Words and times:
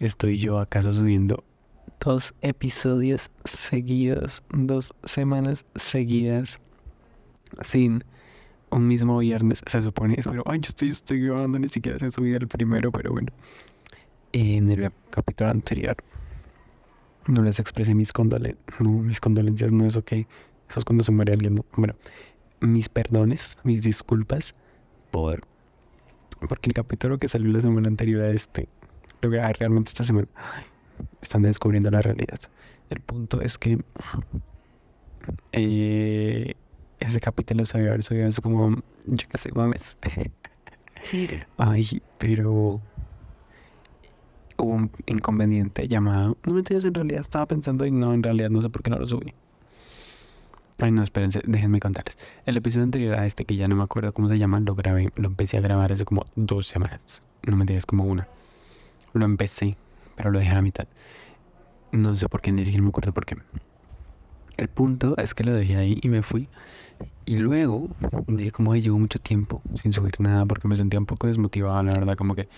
estoy 0.00 0.38
yo 0.38 0.58
acaso 0.58 0.92
subiendo 0.92 1.44
dos 2.00 2.34
episodios 2.40 3.30
seguidos, 3.44 4.42
dos 4.52 4.94
semanas 5.04 5.66
seguidas, 5.76 6.58
sin 7.62 8.02
un 8.70 8.88
mismo 8.88 9.18
viernes, 9.18 9.62
se 9.66 9.82
supone. 9.82 10.16
Pero, 10.24 10.42
ay, 10.46 10.60
yo 10.60 10.68
estoy, 10.68 10.88
estoy 10.88 11.20
grabando, 11.20 11.58
ni 11.58 11.68
siquiera 11.68 11.98
se 11.98 12.06
ha 12.06 12.10
subido 12.10 12.38
el 12.38 12.48
primero, 12.48 12.90
pero 12.90 13.12
bueno. 13.12 13.32
En 14.32 14.70
el 14.70 14.92
capítulo 15.10 15.50
anterior 15.50 15.96
no 17.26 17.42
les 17.42 17.58
expresé 17.58 17.94
mis 17.94 18.12
condolencias. 18.12 18.80
No, 18.80 18.90
mis 18.90 19.20
condolencias 19.20 19.72
no 19.72 19.84
es 19.84 19.96
ok. 19.96 20.12
Eso 20.12 20.78
es 20.78 20.84
cuando 20.84 21.04
se 21.04 21.12
muere 21.12 21.32
alguien. 21.32 21.62
Bueno, 21.76 21.94
mis 22.60 22.88
perdones, 22.88 23.58
mis 23.64 23.82
disculpas 23.82 24.54
por. 25.10 25.42
Porque 26.48 26.70
el 26.70 26.74
capítulo 26.74 27.18
que 27.18 27.28
salió 27.28 27.52
la 27.52 27.60
semana 27.60 27.88
anterior 27.88 28.22
a 28.22 28.30
este, 28.30 28.68
lo 29.20 29.30
grabé 29.30 29.52
realmente 29.54 29.90
esta 29.90 30.04
semana. 30.04 30.28
están 31.20 31.42
descubriendo 31.42 31.90
la 31.90 32.02
realidad. 32.02 32.40
El 32.90 33.00
punto 33.00 33.40
es 33.40 33.58
que. 33.58 33.78
Eh, 35.52 36.54
ese 36.98 37.20
capítulo 37.20 37.64
se 37.64 37.78
había 37.78 38.00
subido 38.02 38.28
hace 38.28 38.42
como. 38.42 38.82
Yo 39.06 39.28
qué 39.28 39.38
sé, 39.38 39.52
mames. 39.52 39.96
Ay, 41.56 42.02
pero 42.18 42.80
hubo 44.58 44.72
un 44.72 44.90
inconveniente 45.06 45.88
llamado. 45.88 46.36
No 46.44 46.52
me 46.52 46.60
entiendes, 46.60 46.84
en 46.84 46.94
realidad 46.94 47.20
estaba 47.20 47.46
pensando 47.46 47.86
y 47.86 47.90
no, 47.90 48.12
en 48.12 48.22
realidad 48.22 48.50
no 48.50 48.62
sé 48.62 48.68
por 48.68 48.82
qué 48.82 48.90
no 48.90 48.98
lo 48.98 49.06
subí. 49.06 49.32
Ay, 50.78 50.92
no, 50.92 51.02
espérense, 51.02 51.42
déjenme 51.46 51.78
contarles. 51.80 52.18
El 52.46 52.56
episodio 52.56 52.84
anterior 52.84 53.14
a 53.14 53.26
este, 53.26 53.44
que 53.44 53.56
ya 53.56 53.68
no 53.68 53.76
me 53.76 53.82
acuerdo 53.82 54.12
cómo 54.14 54.28
se 54.28 54.38
llama, 54.38 54.60
lo 54.60 54.74
grabé, 54.74 55.12
lo 55.14 55.28
empecé 55.28 55.58
a 55.58 55.60
grabar 55.60 55.92
hace 55.92 56.04
como 56.04 56.26
dos 56.36 56.66
semanas. 56.66 57.22
No 57.42 57.56
me 57.56 57.62
entiendes, 57.62 57.86
como 57.86 58.04
una. 58.04 58.28
Lo 59.12 59.24
empecé, 59.24 59.76
pero 60.16 60.30
lo 60.30 60.38
dejé 60.38 60.52
a 60.52 60.54
la 60.54 60.62
mitad. 60.62 60.86
No 61.92 62.14
sé 62.14 62.28
por 62.28 62.40
qué, 62.40 62.52
ni 62.52 62.64
siquiera 62.64 62.82
me 62.82 62.90
acuerdo 62.90 63.12
por 63.12 63.26
qué. 63.26 63.36
El 64.56 64.68
punto 64.68 65.16
es 65.16 65.34
que 65.34 65.44
lo 65.44 65.52
dejé 65.52 65.76
ahí 65.76 65.98
y 66.02 66.08
me 66.08 66.22
fui. 66.22 66.48
Y 67.24 67.36
luego 67.38 67.88
dije 68.26 68.52
como, 68.52 68.72
ay, 68.72 68.82
llevo 68.82 68.98
mucho 68.98 69.18
tiempo 69.18 69.62
sin 69.82 69.92
subir 69.92 70.20
nada 70.20 70.44
porque 70.46 70.68
me 70.68 70.76
sentía 70.76 71.00
un 71.00 71.06
poco 71.06 71.26
desmotivado, 71.26 71.82
la 71.82 71.92
verdad, 71.94 72.16
como 72.16 72.34
que 72.34 72.48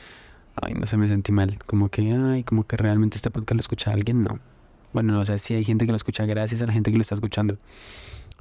ay, 0.61 0.75
no 0.75 0.87
sé, 0.87 0.97
me 0.97 1.09
sentí 1.09 1.33
mal. 1.33 1.59
Como 1.67 1.89
que, 1.89 2.13
ay, 2.13 2.45
como 2.45 2.67
que 2.67 2.77
realmente 2.77 3.17
este 3.17 3.31
podcast 3.31 3.57
lo 3.57 3.61
escucha 3.61 3.93
alguien, 3.93 4.23
no. 4.23 4.39
Bueno, 4.93 5.13
no 5.13 5.25
sé 5.25 5.39
si 5.39 5.55
hay 5.55 5.65
gente 5.65 5.87
que 5.87 5.93
lo 5.93 5.97
escucha 5.97 6.27
gracias 6.27 6.61
a 6.63 6.67
la 6.67 6.73
gente 6.73 6.91
que 6.91 6.99
lo 6.99 7.03
está 7.03 7.15
escuchando. 7.15 7.57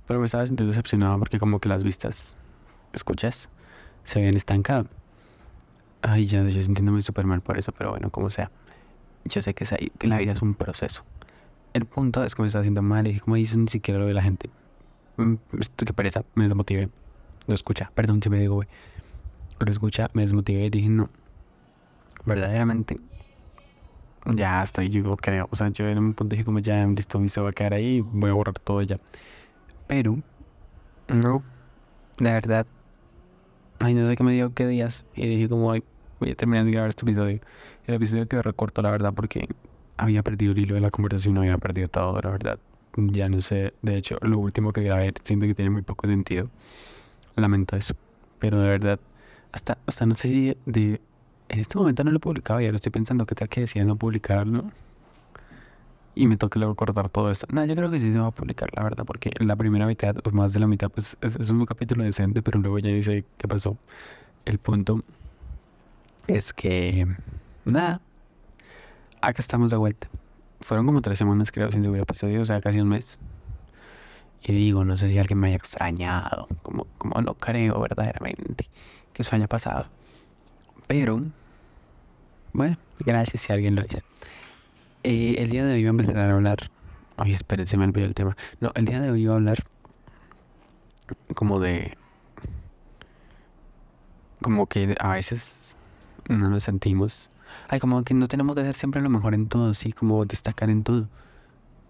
Pero 0.07 0.19
me 0.19 0.25
estaba 0.25 0.45
sintiendo 0.45 0.71
decepcionado 0.71 1.17
porque 1.19 1.39
como 1.39 1.59
que 1.59 1.69
las 1.69 1.83
vistas, 1.83 2.35
escuchas, 2.93 3.49
se 4.03 4.19
habían 4.19 4.35
estancado. 4.35 4.87
Ay, 6.01 6.25
ya, 6.25 6.43
yo 6.43 6.61
sintiéndome 6.61 7.01
súper 7.01 7.25
mal 7.25 7.41
por 7.41 7.57
eso, 7.57 7.71
pero 7.71 7.91
bueno, 7.91 8.09
como 8.09 8.29
sea. 8.29 8.51
Yo 9.25 9.41
sé 9.41 9.53
que, 9.53 9.65
es 9.65 9.73
ahí, 9.73 9.91
que 9.97 10.07
la 10.07 10.17
vida 10.17 10.33
es 10.33 10.41
un 10.41 10.55
proceso. 10.55 11.03
El 11.73 11.85
punto 11.85 12.23
es 12.23 12.35
que 12.35 12.41
me 12.41 12.47
estaba 12.47 12.61
haciendo 12.61 12.81
mal 12.81 13.07
y 13.07 13.19
como 13.19 13.35
dicen, 13.35 13.61
ni 13.61 13.67
siquiera 13.67 13.99
lo 13.99 14.07
ve 14.07 14.13
la 14.13 14.23
gente. 14.23 14.49
Mm, 15.17 15.35
que 15.77 15.93
pereza, 15.93 16.23
me 16.35 16.45
desmotivé. 16.45 16.89
Lo 17.47 17.53
escucha, 17.53 17.91
perdón 17.93 18.21
si 18.21 18.29
me 18.29 18.39
digo, 18.39 18.55
güey. 18.55 18.67
Lo 19.59 19.71
escucha, 19.71 20.09
me 20.13 20.23
desmotivé 20.23 20.65
y 20.65 20.69
dije, 20.71 20.89
no, 20.89 21.09
verdaderamente 22.25 22.99
ya 24.25 24.63
estoy, 24.63 24.89
yo 24.89 25.15
creo, 25.17 25.47
o 25.51 25.55
sea, 25.55 25.69
yo 25.69 25.87
en 25.87 25.97
un 25.97 26.13
punto 26.13 26.35
dije 26.35 26.45
como 26.45 26.59
ya, 26.59 26.85
listo, 26.85 27.19
me 27.19 27.29
se 27.29 27.41
va 27.41 27.49
a 27.49 27.53
quedar 27.53 27.73
ahí, 27.73 28.01
voy 28.01 28.29
a 28.29 28.33
borrar 28.33 28.57
todo 28.59 28.81
ya. 28.81 28.99
Pero, 29.87 30.19
no, 31.07 31.43
de 32.19 32.31
verdad, 32.31 32.67
ay, 33.81 33.93
no 33.93 34.05
sé 34.05 34.15
qué 34.15 34.23
me 34.23 34.33
dijo 34.33 34.53
qué 34.53 34.67
días, 34.67 35.05
y 35.15 35.27
dije 35.27 35.49
como, 35.49 35.71
ay, 35.71 35.83
voy 36.19 36.31
a 36.31 36.35
terminar 36.35 36.65
de 36.65 36.71
grabar 36.71 36.89
este 36.89 37.03
episodio. 37.03 37.39
El 37.87 37.95
episodio 37.95 38.27
que 38.27 38.41
recorto, 38.41 38.81
la 38.81 38.91
verdad, 38.91 39.13
porque 39.13 39.47
había 39.97 40.23
perdido 40.23 40.53
el 40.53 40.59
hilo 40.59 40.75
de 40.75 40.81
la 40.81 40.91
conversación, 40.91 41.37
había 41.37 41.57
perdido 41.57 41.87
todo, 41.87 42.19
la 42.21 42.29
verdad. 42.29 42.59
Ya 42.95 43.29
no 43.29 43.41
sé, 43.41 43.73
de 43.81 43.97
hecho, 43.97 44.17
lo 44.21 44.39
último 44.39 44.73
que 44.73 44.81
grabé 44.81 45.13
siento 45.23 45.45
que 45.45 45.55
tiene 45.55 45.71
muy 45.71 45.81
poco 45.81 46.07
sentido. 46.07 46.49
Lamento 47.35 47.75
eso, 47.75 47.95
pero 48.39 48.59
de 48.59 48.69
verdad, 48.69 48.99
hasta, 49.51 49.77
hasta 49.85 50.05
no 50.05 50.13
sé 50.15 50.27
si 50.27 50.57
de 50.65 50.99
en 51.51 51.59
este 51.59 51.77
momento 51.77 52.03
no 52.03 52.11
lo 52.11 52.17
he 52.17 52.19
publicado, 52.19 52.61
ya 52.61 52.69
lo 52.69 52.75
estoy 52.75 52.91
pensando, 52.91 53.25
¿qué 53.25 53.35
tal 53.35 53.49
que 53.49 53.61
decía 53.61 53.83
no 53.83 53.97
publicarlo? 53.97 54.71
Y 56.13 56.27
me 56.27 56.35
toca 56.35 56.59
luego 56.59 56.75
cortar 56.75 57.09
todo 57.09 57.31
esto. 57.31 57.47
No, 57.51 57.63
yo 57.63 57.73
creo 57.75 57.89
que 57.89 57.99
sí 57.99 58.11
se 58.11 58.19
va 58.19 58.27
a 58.27 58.31
publicar, 58.31 58.69
la 58.75 58.83
verdad, 58.83 59.05
porque 59.05 59.31
la 59.39 59.55
primera 59.55 59.85
mitad, 59.87 60.15
o 60.23 60.31
más 60.31 60.53
de 60.53 60.59
la 60.59 60.67
mitad, 60.67 60.89
pues 60.89 61.17
es, 61.21 61.49
un 61.49 61.65
capítulo 61.65 62.03
decente, 62.03 62.41
pero 62.41 62.59
luego 62.59 62.79
ya 62.79 62.89
dice 62.89 63.23
qué 63.37 63.47
pasó. 63.47 63.77
El 64.43 64.57
punto 64.57 65.03
es 66.27 66.51
que, 66.51 67.07
nada, 67.63 68.01
acá 69.21 69.41
estamos 69.41 69.71
de 69.71 69.77
vuelta. 69.77 70.09
Fueron 70.59 70.85
como 70.85 71.01
tres 71.01 71.17
semanas, 71.17 71.51
creo, 71.51 71.71
sin 71.71 71.83
subir 71.83 72.01
episodio, 72.01 72.41
o 72.41 72.45
sea, 72.45 72.59
casi 72.59 72.81
un 72.81 72.89
mes. 72.89 73.17
Y 74.43 74.51
digo, 74.53 74.83
no 74.83 74.97
sé 74.97 75.09
si 75.09 75.17
alguien 75.17 75.39
me 75.39 75.47
haya 75.47 75.57
extrañado, 75.57 76.47
como, 76.61 76.87
como 76.97 77.21
no 77.21 77.35
creo 77.35 77.79
verdaderamente 77.79 78.67
que 79.13 79.21
eso 79.21 79.35
haya 79.35 79.47
pasado. 79.47 79.87
Pero 80.87 81.21
bueno, 82.53 82.77
gracias 82.99 83.43
si 83.43 83.53
alguien 83.53 83.75
lo 83.75 83.81
hizo. 83.85 83.99
Eh, 85.03 85.35
el 85.39 85.49
día 85.49 85.65
de 85.65 85.73
hoy 85.73 85.85
vamos 85.85 86.01
a 86.01 86.03
empezar 86.03 86.29
a 86.29 86.33
hablar. 86.33 86.57
Ay, 87.17 87.31
espérense, 87.31 87.75
me 87.77 87.85
olvidó 87.85 88.05
el 88.05 88.13
tema. 88.13 88.37
No, 88.59 88.71
el 88.75 88.85
día 88.85 88.99
de 88.99 89.09
hoy 89.09 89.23
iba 89.23 89.33
a 89.33 89.37
hablar 89.37 89.63
como 91.33 91.59
de. 91.59 91.97
Como 94.41 94.67
que 94.67 94.95
a 94.99 95.09
veces 95.09 95.75
no 96.29 96.49
nos 96.49 96.63
sentimos. 96.63 97.29
Ay, 97.67 97.79
como 97.79 98.03
que 98.03 98.13
no 98.13 98.27
tenemos 98.27 98.55
que 98.55 98.61
hacer 98.61 98.75
siempre 98.75 99.01
lo 99.01 99.09
mejor 99.09 99.33
en 99.33 99.47
todo, 99.47 99.73
sí, 99.73 99.91
como 99.91 100.23
destacar 100.25 100.69
en 100.69 100.83
todo. 100.83 101.09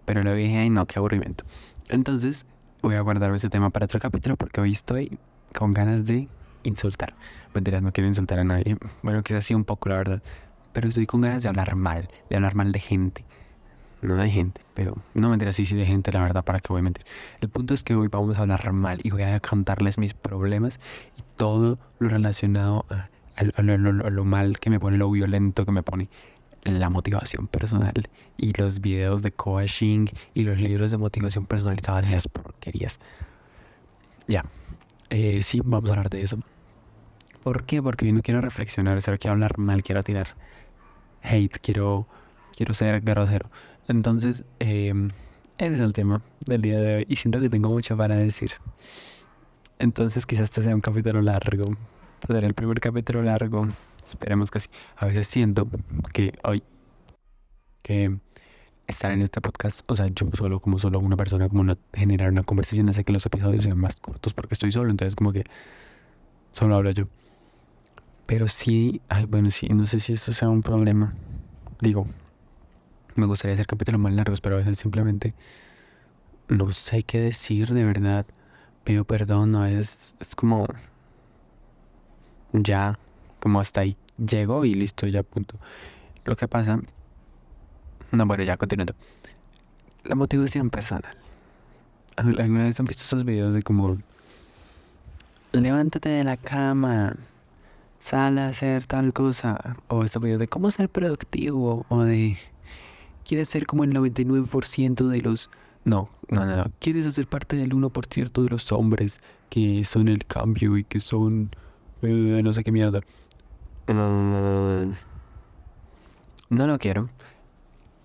Pero 0.05 0.23
lo 0.23 0.33
dije, 0.33 0.57
ay, 0.57 0.69
no, 0.69 0.85
qué 0.85 0.97
aburrimiento. 0.99 1.43
Entonces, 1.89 2.45
voy 2.81 2.95
a 2.95 3.01
guardar 3.01 3.33
ese 3.33 3.49
tema 3.49 3.69
para 3.69 3.85
otro 3.85 3.99
capítulo 3.99 4.37
porque 4.37 4.61
hoy 4.61 4.71
estoy 4.71 5.17
con 5.53 5.73
ganas 5.73 6.05
de 6.05 6.29
insultar. 6.63 7.13
Mentiras, 7.53 7.81
no 7.81 7.91
quiero 7.91 8.07
insultar 8.07 8.39
a 8.39 8.43
nadie. 8.43 8.77
Bueno, 9.03 9.21
quizás 9.21 9.45
sí 9.45 9.53
un 9.53 9.65
poco, 9.65 9.89
la 9.89 9.97
verdad. 9.97 10.23
Pero 10.73 10.89
estoy 10.89 11.05
con 11.05 11.21
ganas 11.21 11.43
de 11.43 11.49
hablar 11.49 11.75
mal, 11.75 12.09
de 12.29 12.35
hablar 12.35 12.55
mal 12.55 12.71
de 12.71 12.79
gente. 12.79 13.25
No 14.01 14.15
de 14.15 14.29
gente, 14.31 14.61
pero 14.73 14.95
no 15.13 15.29
mentiras, 15.29 15.55
sí, 15.55 15.65
sí 15.65 15.75
de 15.75 15.85
gente, 15.85 16.11
la 16.11 16.21
verdad, 16.21 16.43
¿para 16.43 16.59
qué 16.59 16.69
voy 16.69 16.79
a 16.79 16.83
mentir? 16.83 17.05
El 17.39 17.49
punto 17.49 17.75
es 17.75 17.83
que 17.83 17.93
hoy 17.93 18.07
vamos 18.07 18.39
a 18.39 18.41
hablar 18.41 18.73
mal 18.73 18.99
y 19.03 19.11
voy 19.11 19.21
a 19.21 19.39
contarles 19.39 19.99
mis 19.99 20.15
problemas 20.15 20.79
y 21.17 21.23
todo 21.35 21.77
lo 21.99 22.09
relacionado 22.09 22.85
a, 22.89 23.61
lo, 23.61 24.23
mal 24.25 24.59
que 24.59 24.71
me 24.71 24.79
pone, 24.79 24.97
lo 24.97 25.11
violento 25.11 25.65
que 25.65 25.71
me 25.71 25.83
pone 25.83 26.09
la 26.63 26.89
motivación 26.89 27.47
personal 27.47 28.09
y 28.37 28.53
los 28.53 28.81
videos 28.81 29.21
de 29.21 29.31
coaching 29.31 30.07
y 30.33 30.43
los 30.43 30.59
libros 30.59 30.89
de 30.89 30.97
motivación 30.97 31.45
personalizadas 31.45 32.09
y 32.09 32.13
esas 32.13 32.27
porquerías. 32.27 32.99
Ya, 34.27 34.45
eh, 35.11 35.43
sí, 35.43 35.61
vamos 35.63 35.89
a 35.89 35.93
hablar 35.93 36.09
de 36.09 36.23
eso. 36.23 36.39
¿Por 37.43 37.65
qué? 37.65 37.81
Porque 37.81 38.05
yo 38.05 38.13
no 38.13 38.21
quiero 38.21 38.41
reflexionar, 38.41 38.97
o 38.97 39.01
sea, 39.01 39.17
quiero 39.17 39.33
hablar 39.33 39.57
mal, 39.57 39.83
quiero 39.83 40.03
tirar 40.03 40.35
hate, 41.23 41.57
quiero, 41.61 42.07
quiero 42.55 42.73
ser 42.73 43.01
grosero. 43.01 43.49
Entonces, 43.87 44.45
em, 44.59 45.09
ese 45.57 45.75
es 45.75 45.79
el 45.81 45.93
tema 45.93 46.21
del 46.45 46.61
día 46.61 46.79
de 46.79 46.95
hoy 46.97 47.05
y 47.09 47.15
siento 47.15 47.39
que 47.39 47.49
tengo 47.49 47.69
mucho 47.69 47.97
para 47.97 48.15
decir. 48.15 48.51
Entonces, 49.79 50.25
quizás 50.25 50.45
este 50.45 50.61
sea 50.63 50.75
un 50.75 50.81
capítulo 50.81 51.21
largo. 51.21 51.65
Será 52.25 52.45
el 52.45 52.53
primer 52.53 52.79
capítulo 52.79 53.23
largo. 53.23 53.67
Esperemos 54.05 54.51
que 54.51 54.59
sí. 54.59 54.69
A 54.97 55.07
veces 55.07 55.27
siento 55.27 55.67
que 56.13 56.33
hoy, 56.43 56.63
que 57.81 58.19
estar 58.87 59.11
en 59.11 59.21
este 59.21 59.41
podcast, 59.41 59.81
o 59.89 59.95
sea, 59.95 60.07
yo 60.07 60.27
solo 60.33 60.59
como 60.59 60.77
solo 60.77 60.99
una 60.99 61.15
persona, 61.17 61.49
como 61.49 61.63
no 61.63 61.77
generar 61.93 62.29
una 62.31 62.43
conversación 62.43 62.89
hace 62.89 63.03
que 63.03 63.13
los 63.13 63.25
episodios 63.25 63.63
sean 63.63 63.79
más 63.79 63.95
cortos 63.95 64.33
porque 64.33 64.53
estoy 64.53 64.71
solo, 64.71 64.91
entonces 64.91 65.15
como 65.15 65.31
que 65.33 65.45
solo 66.51 66.75
hablo 66.75 66.91
yo. 66.91 67.07
Pero 68.31 68.47
sí, 68.47 69.01
ay, 69.09 69.25
bueno, 69.25 69.51
sí, 69.51 69.67
no 69.67 69.85
sé 69.85 69.99
si 69.99 70.13
eso 70.13 70.31
sea 70.31 70.47
un 70.47 70.61
problema. 70.61 71.13
Digo, 71.81 72.07
me 73.15 73.25
gustaría 73.25 73.55
hacer 73.55 73.67
capítulos 73.67 73.99
más 73.99 74.13
largos, 74.13 74.39
pero 74.39 74.55
a 74.55 74.59
veces 74.59 74.79
simplemente 74.79 75.33
no 76.47 76.71
sé 76.71 77.03
qué 77.03 77.19
decir 77.19 77.73
de 77.73 77.83
verdad. 77.83 78.25
Pido 78.85 79.03
perdón, 79.03 79.53
a 79.57 79.65
veces 79.65 80.15
es 80.21 80.33
como 80.33 80.65
ya, 82.53 82.97
como 83.41 83.59
hasta 83.59 83.81
ahí 83.81 83.97
llego 84.17 84.63
y 84.63 84.75
listo, 84.75 85.07
ya 85.07 85.23
punto. 85.23 85.55
Lo 86.23 86.37
que 86.37 86.47
pasa, 86.47 86.79
no, 88.13 88.25
bueno, 88.25 88.45
ya 88.45 88.55
continuando. 88.55 88.95
La 90.05 90.15
motivación 90.15 90.69
personal. 90.69 91.17
¿Alguna 92.15 92.63
vez 92.63 92.79
han 92.79 92.85
visto 92.85 93.03
esos 93.03 93.25
videos 93.25 93.53
de 93.53 93.61
como 93.61 93.97
levántate 95.51 96.07
de 96.07 96.23
la 96.23 96.37
cama? 96.37 97.17
Sal 98.01 98.39
a 98.39 98.47
hacer 98.47 98.87
tal 98.87 99.13
cosa, 99.13 99.77
o 99.87 100.03
estos 100.03 100.21
videos 100.21 100.39
de 100.39 100.47
cómo 100.47 100.71
ser 100.71 100.89
productivo, 100.89 101.85
o 101.87 102.01
de 102.01 102.37
quieres 103.23 103.47
ser 103.47 103.65
como 103.67 103.83
el 103.83 103.93
99% 103.93 105.07
de 105.07 105.21
los... 105.21 105.51
No, 105.85 106.09
no, 106.29 106.45
no, 106.45 106.55
no, 106.57 106.65
quieres 106.79 107.05
hacer 107.05 107.27
parte 107.27 107.55
del 107.55 107.73
1% 107.73 108.43
de 108.43 108.49
los 108.49 108.71
hombres 108.71 109.21
que 109.49 109.83
son 109.85 110.07
el 110.07 110.25
cambio 110.25 110.77
y 110.77 110.83
que 110.83 110.99
son... 110.99 111.51
Eh, 112.01 112.41
no 112.43 112.53
sé 112.53 112.63
qué 112.63 112.71
mierda. 112.71 113.01
No 113.87 114.87
lo 116.49 116.79
quiero. 116.79 117.09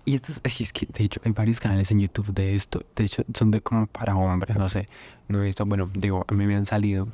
Y 0.05 0.15
esto 0.15 0.31
es, 0.31 0.41
es 0.61 0.73
que, 0.73 0.85
de 0.85 1.03
hecho, 1.05 1.19
hay 1.23 1.31
varios 1.31 1.59
canales 1.59 1.89
en 1.91 1.99
YouTube 1.99 2.33
de 2.33 2.55
esto. 2.55 2.85
De 2.95 3.05
hecho, 3.05 3.23
son 3.33 3.49
de 3.51 3.61
como 3.61 3.87
para 3.87 4.15
hombres, 4.15 4.57
no 4.57 4.69
sé. 4.69 4.87
No 5.27 5.41
he 5.41 5.45
visto, 5.45 5.65
bueno, 5.65 5.89
digo, 5.93 6.23
a 6.27 6.33
mí 6.33 6.45
me 6.45 6.55
han 6.55 6.65
salido. 6.65 7.07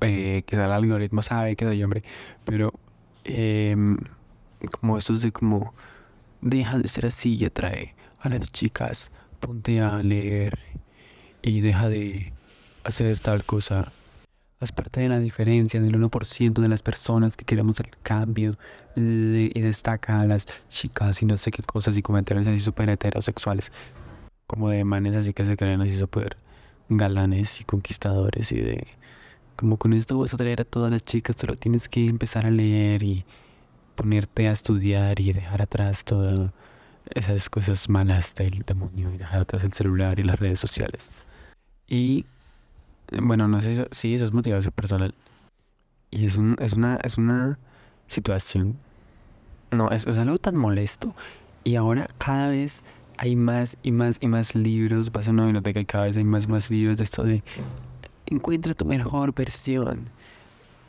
Eh, 0.00 0.42
quizá 0.46 0.66
el 0.66 0.72
algoritmo 0.72 1.22
sabe 1.22 1.56
que 1.56 1.64
soy 1.64 1.82
hombre. 1.82 2.02
Pero, 2.44 2.72
em, 3.24 3.96
como 4.80 4.98
estos 4.98 5.22
de 5.22 5.32
como. 5.32 5.74
Deja 6.40 6.78
de 6.78 6.88
ser 6.88 7.06
así 7.06 7.36
y 7.36 7.44
atrae 7.44 7.94
a 8.20 8.28
las 8.28 8.52
chicas. 8.52 9.10
Ponte 9.40 9.80
a 9.80 10.02
leer. 10.02 10.58
Y 11.42 11.60
deja 11.60 11.88
de 11.88 12.32
hacer 12.84 13.18
tal 13.18 13.44
cosa. 13.44 13.92
Haz 14.60 14.72
parte 14.72 15.00
de 15.00 15.08
la 15.08 15.20
diferencia 15.20 15.80
del 15.80 15.94
1% 15.94 16.62
de 16.62 16.68
las 16.68 16.82
personas 16.82 17.36
que 17.36 17.44
queremos 17.44 17.78
el 17.78 17.90
cambio 18.02 18.58
y 18.96 19.60
destaca 19.60 20.20
a 20.20 20.26
las 20.26 20.46
chicas 20.68 21.22
y 21.22 21.26
no 21.26 21.38
sé 21.38 21.52
qué 21.52 21.62
cosas 21.62 21.96
y 21.96 22.02
comentarios 22.02 22.46
así 22.48 22.58
súper 22.58 22.90
heterosexuales. 22.90 23.70
Como 24.48 24.70
de 24.70 24.82
manes 24.82 25.14
así 25.14 25.32
que 25.32 25.44
se 25.44 25.56
creen 25.56 25.80
así 25.80 25.96
súper 25.96 26.36
galanes 26.88 27.60
y 27.60 27.64
conquistadores 27.64 28.50
y 28.50 28.60
de... 28.60 28.86
Como 29.58 29.76
con 29.76 29.92
esto 29.92 30.16
vas 30.16 30.32
a 30.32 30.36
traer 30.36 30.60
a 30.60 30.64
todas 30.64 30.92
las 30.92 31.04
chicas, 31.04 31.34
solo 31.34 31.56
tienes 31.56 31.88
que 31.88 32.06
empezar 32.06 32.46
a 32.46 32.50
leer 32.52 33.02
y 33.02 33.24
ponerte 33.96 34.46
a 34.46 34.52
estudiar 34.52 35.18
y 35.18 35.32
dejar 35.32 35.62
atrás 35.62 36.04
todas 36.04 36.52
esas 37.10 37.50
cosas 37.50 37.88
malas 37.88 38.36
del 38.36 38.62
demonio 38.64 39.12
y 39.12 39.16
dejar 39.16 39.40
atrás 39.40 39.64
el 39.64 39.72
celular 39.72 40.20
y 40.20 40.22
las 40.22 40.38
redes 40.38 40.60
sociales. 40.60 41.26
Y 41.88 42.24
bueno, 43.20 43.48
no 43.48 43.60
sé 43.60 43.88
si 43.90 44.14
eso 44.14 44.26
es 44.26 44.32
motivación 44.32 44.72
personal. 44.72 45.12
Y 46.12 46.26
es, 46.26 46.36
un, 46.36 46.54
es, 46.60 46.74
una, 46.74 46.94
es 47.02 47.18
una 47.18 47.58
situación. 48.06 48.78
No, 49.72 49.90
es, 49.90 50.06
es 50.06 50.20
algo 50.20 50.38
tan 50.38 50.54
molesto. 50.54 51.16
Y 51.64 51.74
ahora 51.74 52.08
cada 52.18 52.46
vez 52.46 52.84
hay 53.16 53.34
más 53.34 53.76
y 53.82 53.90
más 53.90 54.18
y 54.20 54.28
más 54.28 54.54
libros. 54.54 55.10
Pasa 55.10 55.32
una 55.32 55.46
biblioteca 55.46 55.80
y 55.80 55.84
cada 55.84 56.04
vez 56.04 56.16
hay 56.16 56.22
más 56.22 56.44
y 56.44 56.46
más 56.46 56.70
libros 56.70 56.98
de 56.98 57.02
esto 57.02 57.24
de 57.24 57.42
encuentra 58.30 58.74
tu 58.74 58.84
mejor 58.84 59.34
versión. 59.34 60.04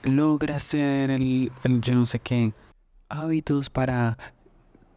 Logra 0.04 0.60
ser 0.60 1.12
el, 1.12 1.52
el 1.64 1.82
yo 1.82 1.96
no 1.96 2.06
sé 2.06 2.20
qué. 2.20 2.54
Hábitos 3.10 3.70
para 3.70 4.18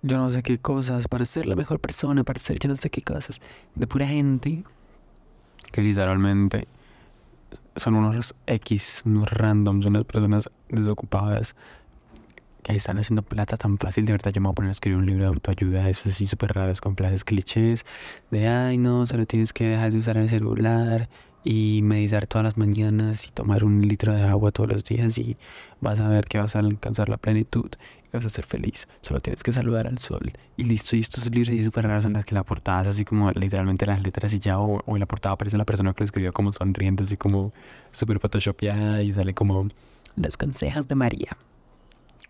yo 0.03 0.17
no 0.17 0.31
sé 0.31 0.43
qué 0.43 0.59
cosas. 0.59 1.09
Para 1.09 1.25
ser 1.25 1.47
la 1.47 1.57
mejor 1.57 1.81
persona. 1.81 2.25
Para 2.25 2.39
ser 2.39 2.59
yo 2.59 2.69
no 2.69 2.77
sé 2.77 2.91
qué 2.91 3.03
cosas. 3.03 3.41
De 3.75 3.87
pura 3.87 4.07
gente 4.07 4.65
que 5.73 5.83
literalmente 5.83 6.69
son 7.77 7.95
unos 7.95 8.35
X, 8.47 9.03
unos 9.05 9.31
randoms, 9.31 9.87
unas 9.87 10.05
personas 10.05 10.51
desocupadas 10.69 11.57
que 12.63 12.77
están 12.77 12.99
haciendo 12.99 13.23
plata 13.23 13.57
tan 13.57 13.79
fácil. 13.79 14.05
De 14.05 14.13
verdad, 14.13 14.31
yo 14.33 14.41
me 14.41 14.49
voy 14.49 14.53
a 14.53 14.55
poner 14.55 14.69
a 14.69 14.73
escribir 14.73 14.99
un 14.99 15.07
libro 15.07 15.23
de 15.25 15.29
autoayuda, 15.29 15.89
es 15.89 16.07
así 16.07 16.27
súper 16.27 16.53
raras, 16.53 16.81
con 16.81 16.97
frases 16.97 17.25
clichés 17.25 17.85
de 18.31 18.47
ay, 18.47 18.79
no, 18.79 19.07
solo 19.07 19.27
tienes 19.27 19.53
que 19.53 19.65
dejar 19.65 19.91
de 19.91 19.99
usar 19.99 20.17
el 20.17 20.29
celular 20.29 21.09
y 21.45 21.81
meditar 21.83 22.27
todas 22.27 22.45
las 22.45 22.57
mañanas 22.57 23.27
y 23.27 23.31
tomar 23.31 23.65
un 23.65 23.87
litro 23.87 24.15
de 24.15 24.23
agua 24.23 24.53
todos 24.53 24.71
los 24.71 24.85
días 24.85 25.19
y 25.19 25.37
vas 25.81 25.99
a 25.99 26.09
ver 26.09 26.27
que 26.27 26.39
vas 26.39 26.55
a 26.55 26.61
alcanzar 26.61 27.09
la 27.09 27.17
plenitud 27.17 27.71
y 28.07 28.17
vas 28.17 28.25
a 28.25 28.29
ser 28.29 28.45
feliz. 28.45 28.87
Solo 29.01 29.21
tienes 29.21 29.43
que 29.43 29.53
saludar 29.53 29.87
al 29.87 29.99
sol 29.99 30.33
y 30.57 30.65
listo. 30.65 30.97
Y 30.97 31.01
estos 31.01 31.29
libros 31.31 31.55
y 31.55 31.65
súper 31.65 31.87
raros 31.87 32.05
en 32.05 32.13
las 32.13 32.25
que 32.25 32.35
la 32.35 32.45
portada 32.45 32.83
es 32.83 32.89
así 32.89 33.05
como 33.05 33.31
literalmente 33.33 33.87
las 33.87 34.03
letras 34.03 34.33
y 34.35 34.39
ya 34.39 34.59
o, 34.59 34.83
en 34.87 35.01
la 35.01 35.07
portada 35.07 35.35
aparece 35.35 35.57
la 35.57 35.65
persona 35.65 35.93
que 35.95 36.01
lo 36.01 36.05
escribió 36.05 36.33
como 36.33 36.53
sonriente, 36.53 37.03
así 37.03 37.17
como 37.17 37.53
súper 37.91 38.21
photoshopeada 38.21 39.03
y 39.03 39.13
sale 39.13 39.35
como 39.35 39.69
las 40.15 40.37
consejas 40.37 40.87
de 40.87 40.95
María 40.95 41.37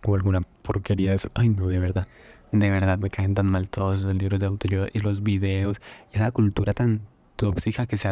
o 0.04 0.14
alguna 0.14 0.40
porquería 0.62 1.10
de 1.10 1.16
eso. 1.16 1.28
Ay, 1.34 1.50
no, 1.50 1.68
de 1.68 1.78
verdad. 1.78 2.08
De 2.50 2.70
verdad 2.70 2.98
me 2.98 3.08
caen 3.08 3.34
tan 3.34 3.46
mal 3.46 3.70
todos 3.70 3.98
esos 3.98 4.14
libros 4.14 4.38
de 4.38 4.46
autoayuda 4.46 4.88
y 4.92 4.98
los 4.98 5.22
videos 5.22 5.80
y 6.12 6.16
esa 6.16 6.30
cultura 6.32 6.74
tan 6.74 7.00
tóxica 7.42 7.86
que 7.86 7.96
se 7.96 8.08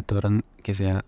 que 0.63 0.75
se 0.75 0.91
ha 0.91 1.05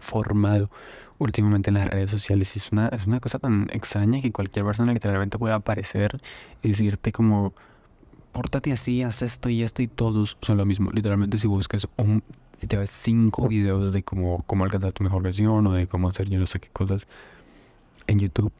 formado 0.00 0.70
últimamente 1.18 1.68
en 1.68 1.74
las 1.74 1.86
redes 1.86 2.10
sociales. 2.10 2.56
Es 2.56 2.72
una, 2.72 2.88
es 2.88 3.06
una 3.06 3.20
cosa 3.20 3.38
tan 3.38 3.68
extraña 3.72 4.22
que 4.22 4.32
cualquier 4.32 4.64
persona 4.64 4.92
literalmente 4.92 5.38
puede 5.38 5.54
aparecer 5.54 6.18
y 6.62 6.68
decirte 6.70 7.12
como, 7.12 7.52
pórtate 8.32 8.72
así, 8.72 9.02
haz 9.02 9.20
esto 9.20 9.50
y 9.50 9.62
esto 9.62 9.82
y 9.82 9.86
todos 9.86 10.38
son 10.40 10.56
lo 10.56 10.64
mismo. 10.64 10.90
Literalmente 10.92 11.36
si 11.36 11.46
buscas 11.46 11.86
un, 11.96 12.22
si 12.56 12.66
te 12.66 12.78
ves 12.78 12.90
cinco 12.90 13.46
videos 13.48 13.92
de 13.92 14.02
cómo, 14.02 14.42
cómo 14.46 14.64
alcanzar 14.64 14.92
tu 14.94 15.04
mejor 15.04 15.22
versión 15.22 15.66
o 15.66 15.72
de 15.72 15.86
cómo 15.86 16.08
hacer 16.08 16.30
yo 16.30 16.38
no 16.38 16.46
sé 16.46 16.58
qué 16.58 16.70
cosas 16.70 17.06
en 18.06 18.18
YouTube, 18.18 18.52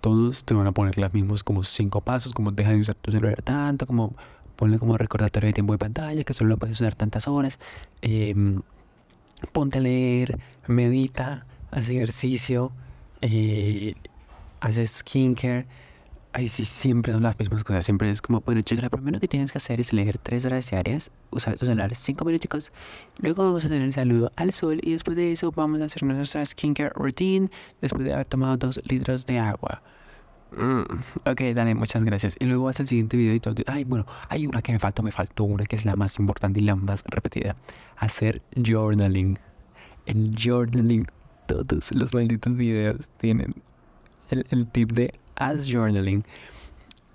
todos 0.00 0.44
te 0.44 0.54
van 0.54 0.66
a 0.66 0.72
poner 0.72 0.98
los 0.98 1.14
mismos 1.14 1.44
como 1.44 1.62
cinco 1.62 2.00
pasos, 2.00 2.32
como 2.32 2.50
deja 2.50 2.70
de 2.70 2.80
usar 2.80 2.96
tu 2.96 3.12
celular 3.12 3.40
tanto, 3.42 3.86
como 3.86 4.16
ponle 4.60 4.78
como 4.78 4.98
recordatorio 4.98 5.46
de 5.48 5.54
tiempo 5.54 5.72
de 5.72 5.78
pantalla, 5.78 6.22
que 6.22 6.34
solo 6.34 6.50
lo 6.50 6.56
puedes 6.58 6.78
usar 6.78 6.94
tantas 6.94 7.26
horas. 7.26 7.58
Em, 8.02 8.60
ponte 9.52 9.78
a 9.78 9.80
leer, 9.80 10.38
medita, 10.68 11.46
haz 11.70 11.88
ejercicio, 11.88 12.70
eh, 13.22 13.94
skincare. 14.84 15.66
Ahí 16.32 16.48
sí, 16.48 16.64
siempre 16.66 17.12
son 17.12 17.22
las 17.22 17.38
mismas 17.38 17.64
cosas. 17.64 17.86
Siempre 17.86 18.10
es 18.10 18.20
como, 18.20 18.42
bueno, 18.42 18.60
chicos, 18.60 18.84
lo 18.84 18.90
primero 18.90 19.18
que 19.18 19.28
tienes 19.28 19.50
que 19.50 19.58
hacer 19.58 19.80
es 19.80 19.94
leer 19.94 20.18
tres 20.18 20.44
horas 20.44 20.70
diarias, 20.70 21.10
usar 21.30 21.58
tu 21.58 21.64
celular 21.64 21.94
cinco 21.94 22.26
minutos. 22.26 22.70
Luego 23.18 23.44
vamos 23.44 23.64
a 23.64 23.68
tener 23.68 23.82
el 23.82 23.94
saludo 23.94 24.30
al 24.36 24.52
sol 24.52 24.78
y 24.82 24.92
después 24.92 25.16
de 25.16 25.32
eso 25.32 25.50
vamos 25.52 25.80
a 25.80 25.86
hacer 25.86 26.02
nuestra 26.02 26.44
skincare 26.44 26.90
routine 26.90 27.50
después 27.80 28.04
de 28.04 28.12
haber 28.12 28.26
tomado 28.26 28.58
dos 28.58 28.78
litros 28.84 29.24
de 29.24 29.38
agua. 29.38 29.82
Mm, 30.56 30.82
ok, 31.24 31.40
dale, 31.54 31.74
muchas 31.74 32.04
gracias. 32.04 32.36
Y 32.38 32.46
luego 32.46 32.64
vas 32.64 32.80
al 32.80 32.86
siguiente 32.86 33.16
video 33.16 33.34
y 33.34 33.40
todo. 33.40 33.54
Ay, 33.66 33.84
bueno, 33.84 34.06
hay 34.28 34.46
una 34.46 34.62
que 34.62 34.72
me 34.72 34.78
faltó, 34.78 35.02
me 35.02 35.12
faltó 35.12 35.44
una 35.44 35.64
que 35.66 35.76
es 35.76 35.84
la 35.84 35.96
más 35.96 36.18
importante 36.18 36.60
y 36.60 36.64
la 36.64 36.76
más 36.76 37.04
repetida. 37.06 37.56
Hacer 37.96 38.42
journaling. 38.56 39.38
El 40.06 40.34
journaling. 40.36 41.06
Todos 41.46 41.92
los 41.92 42.14
malditos 42.14 42.56
videos 42.56 43.08
tienen 43.18 43.54
el, 44.30 44.46
el 44.50 44.66
tip 44.66 44.92
de 44.92 45.14
haz 45.36 45.68
journaling. 45.68 46.24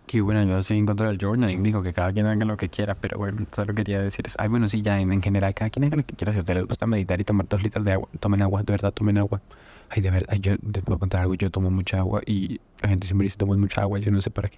Que 0.07 0.21
bueno, 0.21 0.43
yo 0.43 0.59
estoy 0.59 0.77
en 0.77 0.85
contra 0.85 1.07
del 1.07 1.17
journaling. 1.17 1.63
Digo 1.63 1.81
que 1.81 1.93
cada 1.93 2.13
quien 2.13 2.25
haga 2.27 2.45
lo 2.45 2.57
que 2.57 2.69
quiera, 2.69 2.95
pero 2.95 3.17
bueno, 3.17 3.45
solo 3.51 3.73
quería 3.73 3.99
decir 4.01 4.27
eso. 4.27 4.37
Ay, 4.39 4.49
bueno, 4.49 4.67
sí, 4.67 4.81
ya 4.81 4.99
en, 4.99 5.21
general, 5.21 5.53
cada 5.53 5.69
quien 5.69 5.85
haga 5.85 5.97
lo 5.97 6.05
que 6.05 6.15
quiera. 6.15 6.31
Si 6.31 6.39
ustedes 6.39 6.59
les 6.59 6.67
gusta 6.67 6.85
meditar 6.85 7.19
y 7.19 7.23
tomar 7.23 7.47
dos 7.47 7.63
litros 7.63 7.83
de 7.83 7.93
agua, 7.93 8.07
tomen 8.19 8.41
agua, 8.41 8.61
de 8.63 8.71
verdad, 8.71 8.91
tomen 8.91 9.17
agua. 9.17 9.41
Ay, 9.89 10.01
de 10.01 10.11
verdad, 10.11 10.35
yo 10.35 10.57
te 10.57 10.81
puedo 10.81 10.99
contar 10.99 11.21
algo. 11.21 11.35
Yo 11.35 11.49
tomo 11.51 11.69
mucha 11.69 11.99
agua 11.99 12.21
y 12.25 12.59
la 12.81 12.89
gente 12.89 13.07
siempre 13.07 13.25
dice: 13.25 13.37
tomo 13.37 13.55
mucha 13.55 13.81
agua. 13.81 13.99
Yo 13.99 14.11
no 14.11 14.21
sé 14.21 14.31
para 14.31 14.49
qué. 14.49 14.57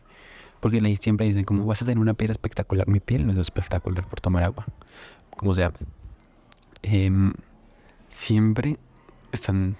Porque 0.59 0.97
siempre 0.97 1.27
dicen: 1.27 1.43
como 1.43 1.65
vas 1.65 1.81
a 1.81 1.85
tener 1.85 1.99
una 1.99 2.13
piel 2.13 2.31
espectacular. 2.31 2.87
Mi 2.87 2.99
piel 2.99 3.25
no 3.25 3.33
es 3.33 3.37
espectacular 3.37 4.07
por 4.07 4.21
tomar 4.21 4.43
agua. 4.43 4.65
Como 5.35 5.53
sea. 5.55 5.71
Em, 6.83 7.33
siempre 8.09 8.77
están 9.31 9.75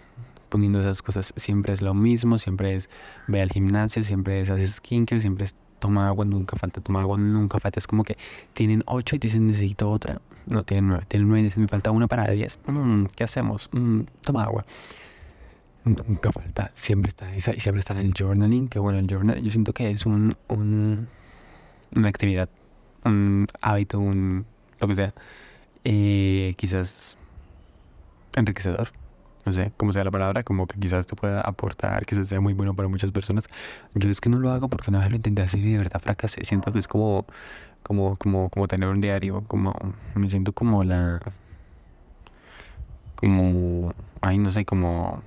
poniendo 0.50 0.80
esas 0.80 1.02
cosas. 1.02 1.34
Siempre 1.36 1.74
es 1.74 1.82
lo 1.82 1.94
mismo. 1.94 2.38
Siempre 2.38 2.76
es 2.76 2.90
ve 3.28 3.42
al 3.42 3.52
gimnasio. 3.52 4.04
Siempre 4.04 4.42
es 4.42 4.50
hacer 4.50 4.68
skincare. 4.68 5.22
Siempre 5.22 5.46
es 5.46 5.56
toma 5.80 6.08
agua. 6.08 6.26
Nunca 6.26 6.58
falta 6.58 6.82
tomar 6.82 7.04
agua. 7.04 7.18
Nunca 7.18 7.60
falta. 7.60 7.80
Es 7.80 7.88
como 7.88 8.04
que 8.04 8.18
tienen 8.54 8.84
ocho 8.86 9.16
y 9.16 9.20
dicen 9.20 9.48
necesito 9.48 9.90
otra. 9.90 10.22
No 10.46 10.64
tienen 10.64 10.90
nueve. 10.90 11.06
Tienen 11.08 11.28
nueve 11.30 11.42
y 11.42 11.44
dicen 11.46 11.64
me 11.64 11.68
falta 11.68 11.92
una 11.92 12.08
para 12.08 12.30
diez. 12.32 12.60
Mm, 12.68 13.06
¿Qué 13.16 13.24
hacemos? 13.24 13.70
Mm, 13.72 14.02
toma 14.22 14.44
agua 14.44 14.66
nunca 15.88 16.32
falta, 16.32 16.72
siempre 16.76 17.10
está 17.10 17.34
esa 17.36 17.54
y 17.56 17.60
siempre 17.60 17.80
está 17.80 18.00
el 18.00 18.14
journaling, 18.14 18.68
que 18.68 18.80
bueno, 18.80 19.00
el 19.00 19.08
journal 19.08 19.42
yo 19.42 19.52
siento 19.52 19.74
que 19.74 19.90
es 19.90 20.06
un, 20.06 20.36
un 20.48 21.08
una 21.96 22.10
actividad, 22.10 22.50
un 23.06 23.48
hábito, 23.62 24.00
un 24.00 24.46
lo 24.80 24.88
que 24.88 24.96
sea, 24.96 25.14
eh, 25.84 26.54
quizás 26.58 27.18
enriquecedor, 28.36 28.92
no 29.46 29.54
sé 29.54 29.72
cómo 29.78 29.94
sea 29.94 30.04
la 30.04 30.12
palabra, 30.12 30.44
como 30.44 30.68
que 30.68 30.80
quizás 30.80 31.08
te 31.08 31.16
pueda 31.16 31.42
aportar, 31.42 32.06
quizás 32.06 32.28
sea 32.28 32.42
muy 32.42 32.54
bueno 32.54 32.76
para 32.76 32.88
muchas 32.88 33.12
personas. 33.12 33.48
Yo 33.96 34.10
es 34.10 34.22
que 34.22 34.30
no 34.30 34.40
lo 34.40 34.52
hago 34.52 34.68
porque 34.68 34.92
una 34.92 35.00
vez 35.00 35.10
lo 35.10 35.16
intenté 35.16 35.42
hacer 35.42 35.62
y 35.62 35.72
de 35.72 35.78
verdad 35.80 36.02
fracasé, 36.02 36.44
siento 36.46 36.72
que 36.72 36.80
es 36.80 36.88
como, 36.88 37.26
como, 37.84 38.16
como, 38.18 38.50
como 38.50 38.68
tener 38.68 38.90
un 38.90 39.02
diario, 39.02 39.44
como, 39.48 39.74
me 40.16 40.30
siento 40.30 40.54
como 40.54 40.84
la, 40.84 41.20
como, 43.16 43.94
ay, 44.22 44.38
no 44.38 44.52
sé, 44.52 44.66
como 44.66 45.24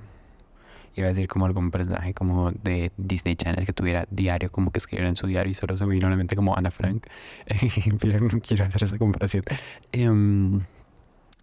iba 1.01 1.09
a 1.09 1.13
decir 1.13 1.29
como 1.29 1.47
algún 1.47 1.71
personaje 1.71 2.15
como 2.15 2.51
de 2.51 2.93
Disney 2.97 3.37
Channel 3.37 3.67
que 3.67 3.73
tuviera 3.73 4.07
diario, 4.11 4.51
como 4.51 4.71
que 4.71 4.79
escribiera 4.79 5.09
en 5.09 5.17
su 5.17 5.27
diario 5.27 5.51
y 5.51 5.55
solo 5.55 5.77
se 5.77 5.87
me 5.87 5.95
vino 5.95 6.09
la 6.09 6.17
mente 6.17 6.37
como 6.37 6.57
Ana 6.57 6.71
Frank. 6.71 7.07
pero 8.01 8.21
no 8.21 8.41
quiero 8.41 8.65
hacer 8.65 8.85
esa 8.85 8.99
comparación. 8.99 9.45
Em, 9.93 10.61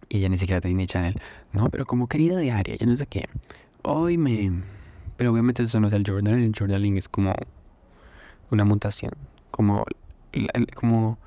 y 0.08 0.18
ella 0.18 0.28
ni 0.28 0.38
siquiera 0.38 0.60
de 0.60 0.68
Disney 0.68 0.86
Channel. 0.86 1.14
No, 1.52 1.68
pero 1.70 1.86
como 1.86 2.08
querida 2.08 2.38
diaria, 2.38 2.76
ya 2.76 2.86
no 2.86 2.96
sé 2.96 3.06
qué. 3.06 3.26
Hoy 3.82 4.18
me... 4.18 4.62
Pero 5.16 5.32
obviamente 5.32 5.62
eso 5.62 5.80
no 5.80 5.88
es 5.88 5.94
el 5.94 6.04
journaling. 6.04 6.44
El 6.44 6.54
journaling 6.56 6.96
es 6.96 7.08
como 7.08 7.34
una 8.50 8.64
mutación. 8.64 9.12
Como... 9.50 9.84
como 10.74 11.18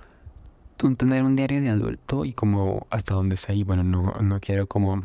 tener 0.97 1.23
un 1.23 1.35
diario 1.35 1.61
de 1.61 1.69
adulto 1.69 2.25
y 2.25 2.33
como 2.33 2.87
hasta 2.89 3.13
donde 3.13 3.37
sé 3.37 3.53
y 3.53 3.63
bueno 3.63 3.83
no, 3.83 4.15
no 4.19 4.39
quiero 4.39 4.65
como 4.65 5.03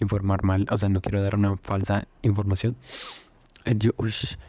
informar 0.00 0.44
mal, 0.44 0.66
o 0.70 0.76
sea, 0.76 0.88
no 0.88 1.00
quiero 1.00 1.22
dar 1.22 1.34
una 1.34 1.56
falsa 1.56 2.06
información. 2.22 2.76
El 3.64 3.78
yo, 3.78 3.92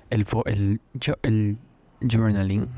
el, 0.09 0.25
el, 0.45 0.81
yo, 0.93 1.15
el 1.23 1.57
journaling 2.01 2.69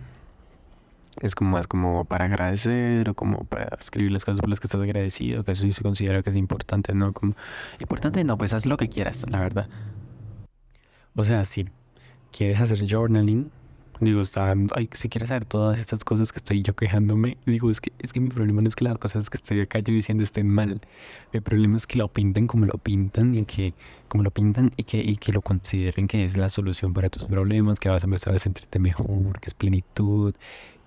es 1.20 1.36
como 1.36 1.52
más 1.52 1.68
como 1.68 2.06
para 2.06 2.26
agradecer 2.26 3.10
o 3.10 3.14
como 3.14 3.44
para 3.44 3.78
escribir 3.80 4.12
las 4.12 4.26
cosas 4.26 4.40
por 4.40 4.50
las 4.50 4.60
que 4.60 4.68
estás 4.68 4.82
agradecido, 4.82 5.44
que 5.44 5.52
eso 5.52 5.64
sí 5.64 5.72
se 5.72 5.84
considera 5.84 6.24
que 6.24 6.30
es 6.30 6.36
importante, 6.36 6.94
¿no? 6.94 7.14
Como, 7.14 7.36
importante 7.80 8.24
no, 8.24 8.38
pues 8.38 8.54
haz 8.54 8.66
lo 8.66 8.78
que 8.78 8.90
quieras, 8.90 9.26
la 9.30 9.40
verdad. 9.40 9.70
O 11.16 11.24
sea, 11.24 11.44
si 11.46 11.68
quieres 12.32 12.62
hacer 12.62 12.80
journaling, 12.90 13.52
digo, 14.02 14.22
está, 14.22 14.54
ay, 14.76 14.90
si 14.94 15.10
quieres 15.10 15.30
saber 15.30 15.46
todas 15.46 15.80
estas 15.80 16.04
cosas 16.04 16.32
que 16.32 16.38
estoy 16.38 16.62
yo 16.64 16.76
quejándome, 16.76 17.38
digo, 17.46 17.70
es 17.70 17.80
que, 17.80 17.92
es 18.00 18.14
que 18.14 18.20
mi 18.20 18.30
problema 18.30 18.62
no 18.62 18.68
es 18.68 18.76
que 18.76 18.84
las 18.84 18.98
cosas 18.98 19.30
que 19.30 19.38
estoy 19.38 19.62
acá 19.62 19.80
yo 19.80 19.94
diciendo 19.94 20.24
estén 20.24 20.48
mal. 20.48 20.82
Mi 21.34 21.40
problema 21.40 21.78
es 21.78 21.88
que 21.88 21.98
lo 21.98 22.08
pinten 22.08 22.48
como 22.48 22.66
lo 22.66 22.78
pintan 22.80 23.36
y 23.36 23.46
que, 23.46 23.74
como 24.08 24.24
lo 24.24 24.32
pintan 24.32 24.72
y 24.76 24.84
que, 24.84 24.98
y 25.00 25.18
que 25.18 25.32
lo 25.32 25.42
consideren 25.42 26.08
que 26.08 26.26
es 26.26 26.36
la 26.36 26.50
solución 26.50 26.94
para 26.94 27.10
tus 27.10 27.26
problemas, 27.26 27.80
que 27.80 27.90
vas 27.90 28.04
a 28.04 28.06
empezar 28.08 28.34
a 28.36 28.40
sentirte 28.40 28.80
mejor, 28.80 29.40
que 29.40 29.48
es 29.48 29.54
plenitud, 29.54 30.34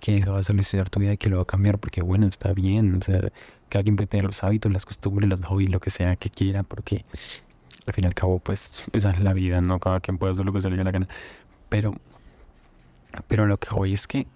que 0.00 0.16
eso 0.16 0.32
va 0.32 0.40
a 0.40 0.44
solucionar 0.44 0.90
tu 0.90 1.00
vida 1.00 1.14
y 1.14 1.16
que 1.16 1.30
lo 1.30 1.36
va 1.36 1.42
a 1.42 1.46
cambiar 1.46 1.78
porque 1.78 2.02
bueno, 2.02 2.26
está 2.26 2.52
bien, 2.52 2.96
o 2.96 3.00
sea, 3.00 3.30
cada 3.68 3.82
quien 3.82 3.96
puede 3.96 4.06
tener 4.08 4.26
los 4.26 4.42
hábitos, 4.44 4.72
las 4.72 4.84
costumbres, 4.86 5.28
los 5.28 5.40
hobbies, 5.40 5.70
lo 5.70 5.80
que 5.80 5.90
sea 5.90 6.16
que 6.16 6.30
quiera, 6.30 6.62
porque 6.62 7.04
al 7.86 7.94
fin 7.94 8.04
y 8.04 8.06
al 8.06 8.14
cabo, 8.14 8.38
pues 8.38 8.88
esa 8.92 9.10
es 9.10 9.20
la 9.20 9.32
vida, 9.32 9.60
¿no? 9.60 9.78
Cada 9.78 10.00
quien 10.00 10.18
puede 10.18 10.32
hacer 10.32 10.44
lo 10.44 10.52
que 10.52 10.60
se 10.60 10.70
le 10.70 10.76
dé 10.76 10.84
la 10.84 10.90
gana. 10.90 11.08
Pero, 11.68 11.94
pero 13.28 13.46
lo 13.46 13.58
que 13.58 13.68
hoy 13.72 13.92
es 13.92 14.06
que 14.06 14.26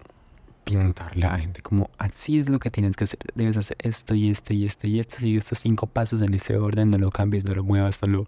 pintarle 0.63 1.25
a 1.25 1.31
la 1.31 1.39
gente 1.39 1.61
como 1.61 1.89
así 1.97 2.39
es 2.39 2.49
lo 2.49 2.59
que 2.59 2.69
tienes 2.69 2.95
que 2.95 3.05
hacer, 3.05 3.19
debes 3.33 3.57
hacer 3.57 3.77
esto 3.79 4.13
y 4.13 4.29
esto 4.29 4.53
y 4.53 4.65
esto 4.65 4.87
y 4.87 4.99
esto, 4.99 5.17
sigue 5.17 5.39
estos 5.39 5.59
cinco 5.59 5.87
pasos 5.87 6.21
en 6.21 6.33
ese 6.33 6.57
orden, 6.57 6.91
no 6.91 6.97
lo 6.97 7.09
cambies, 7.09 7.45
no 7.45 7.55
lo 7.55 7.63
muevas, 7.63 8.01
no 8.03 8.07
lo 8.07 8.27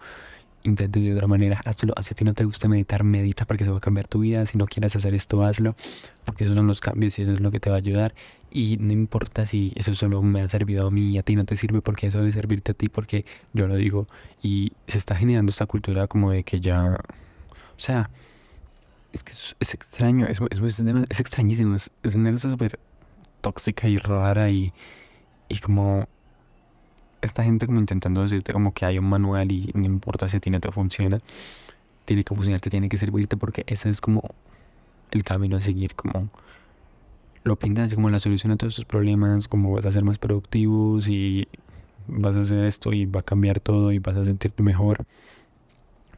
intentes 0.64 1.04
de 1.04 1.14
otra 1.14 1.28
manera, 1.28 1.62
hazlo. 1.66 1.94
Si 2.02 2.14
a 2.14 2.16
ti 2.16 2.24
no 2.24 2.34
te 2.34 2.44
gusta 2.46 2.68
meditar, 2.68 3.04
medita 3.04 3.46
porque 3.46 3.66
se 3.66 3.72
va 3.72 3.78
a 3.78 3.82
cambiar 3.82 4.08
tu 4.08 4.20
vida. 4.20 4.46
Si 4.46 4.58
no 4.58 4.66
quieres 4.66 4.96
hacer 4.96 5.14
esto, 5.14 5.44
hazlo, 5.44 5.76
porque 6.26 6.44
esos 6.44 6.56
son 6.56 6.68
los 6.68 6.82
cambios 6.82 7.18
y 7.20 7.24
eso 7.24 7.34
es 7.34 7.40
lo 7.40 7.52
que 7.52 7.60
te 7.60 7.70
va 7.70 7.78
a 7.78 7.80
ayudar. 7.80 8.14
Y 8.52 8.78
no 8.78 8.94
importa 8.94 9.46
si 9.46 9.72
eso 9.76 9.94
solo 9.94 10.22
me 10.22 10.42
ha 10.42 10.50
servido 10.50 10.88
a 10.88 10.92
mí 10.92 11.12
y 11.12 11.18
a 11.18 11.24
ti 11.24 11.36
no 11.36 11.46
te 11.46 11.56
sirve, 11.58 11.82
porque 11.82 12.08
eso 12.08 12.20
debe 12.20 12.32
servirte 12.32 12.74
a 12.74 12.76
ti, 12.76 12.90
porque 12.90 13.26
yo 13.54 13.68
lo 13.68 13.76
digo. 13.76 14.08
Y 14.42 14.74
se 14.88 14.98
está 14.98 15.16
generando 15.16 15.50
esta 15.50 15.66
cultura 15.66 16.08
como 16.08 16.32
de 16.32 16.44
que 16.44 16.60
ya. 16.60 16.84
O 16.84 17.84
sea, 17.84 18.10
es 19.14 19.24
que 19.24 19.32
es, 19.32 19.74
extraño, 19.74 20.26
es, 20.28 20.40
es, 20.50 20.80
es, 20.80 21.20
extrañísimo. 21.20 21.76
Es, 21.76 21.92
una 22.16 22.32
cosa 22.32 22.50
súper 22.50 22.80
tóxica 23.42 23.88
y 23.88 23.98
rara 23.98 24.50
y, 24.50 24.74
y 25.50 25.60
como 25.60 26.08
esta 27.22 27.44
gente 27.44 27.68
como 27.68 27.80
intentando 27.80 28.22
decirte 28.22 28.54
como 28.54 28.74
que 28.74 28.86
hay 28.86 28.98
un 28.98 29.06
manual 29.06 29.52
y 29.52 29.72
no 29.76 29.86
importa 29.86 30.28
si 30.28 30.38
a 30.38 30.40
ti 30.40 30.50
no 30.50 30.60
te 30.60 30.72
funciona, 30.72 31.20
tiene 32.06 32.24
que 32.24 32.34
funcionarte, 32.34 32.70
tiene 32.70 32.90
que 32.90 32.98
servirte 32.98 33.38
porque 33.38 33.64
ese 33.68 33.90
es 33.90 34.02
como 34.02 34.24
el 35.12 35.24
camino 35.24 35.58
a 35.58 35.62
seguir, 35.62 35.96
como 35.96 36.30
lo 37.44 37.56
pintan 37.58 37.86
así 37.86 37.96
como 37.96 38.10
la 38.10 38.20
solución 38.20 38.52
a 38.52 38.58
todos 38.58 38.76
tus 38.76 38.86
problemas, 38.86 39.48
como 39.48 39.72
vas 39.72 39.86
a 39.86 39.92
ser 39.92 40.04
más 40.04 40.18
productivos 40.18 41.08
y 41.08 41.48
vas 42.08 42.36
a 42.36 42.40
hacer 42.40 42.64
esto 42.66 42.94
y 42.94 43.06
va 43.06 43.22
a 43.22 43.24
cambiar 43.24 43.60
todo 43.60 43.92
y 43.92 44.00
vas 44.00 44.16
a 44.16 44.26
sentirte 44.26 44.64
mejor. 44.64 45.06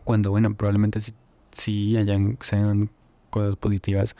Cuando 0.03 0.31
bueno, 0.31 0.53
probablemente 0.53 0.99
sí, 0.99 1.13
sí 1.53 1.97
hayan, 1.97 2.37
sean 2.41 2.89
cosas 3.29 3.55
positivas, 3.55 4.15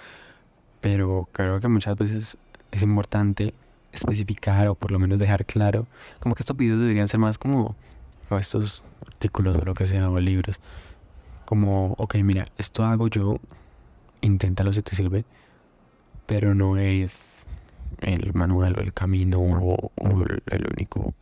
pero 0.81 1.29
creo 1.31 1.59
que 1.59 1.67
muchas 1.67 1.97
veces 1.97 2.37
es 2.71 2.81
importante 2.81 3.53
especificar 3.91 4.67
o 4.67 4.75
por 4.75 4.91
lo 4.91 4.99
menos 4.99 5.19
dejar 5.19 5.45
claro, 5.45 5.87
como 6.19 6.35
que 6.35 6.41
estos 6.41 6.57
videos 6.57 6.79
deberían 6.79 7.07
ser 7.07 7.19
más 7.19 7.37
como, 7.37 7.75
estos 8.31 8.83
artículos 9.07 9.55
o 9.57 9.63
lo 9.63 9.75
que 9.75 9.85
sea, 9.85 10.09
o 10.09 10.19
libros, 10.19 10.59
como, 11.45 11.93
ok, 11.99 12.15
mira, 12.15 12.47
esto 12.57 12.83
hago 12.83 13.07
yo, 13.07 13.37
inténtalo 14.21 14.73
si 14.73 14.81
te 14.81 14.95
sirve, 14.95 15.25
pero 16.25 16.55
no 16.55 16.77
es 16.77 17.45
el 18.01 18.33
manual 18.33 18.75
o 18.77 18.81
el 18.81 18.93
camino 18.93 19.39
o, 19.39 19.91
el, 20.47 20.67
único 20.73 21.13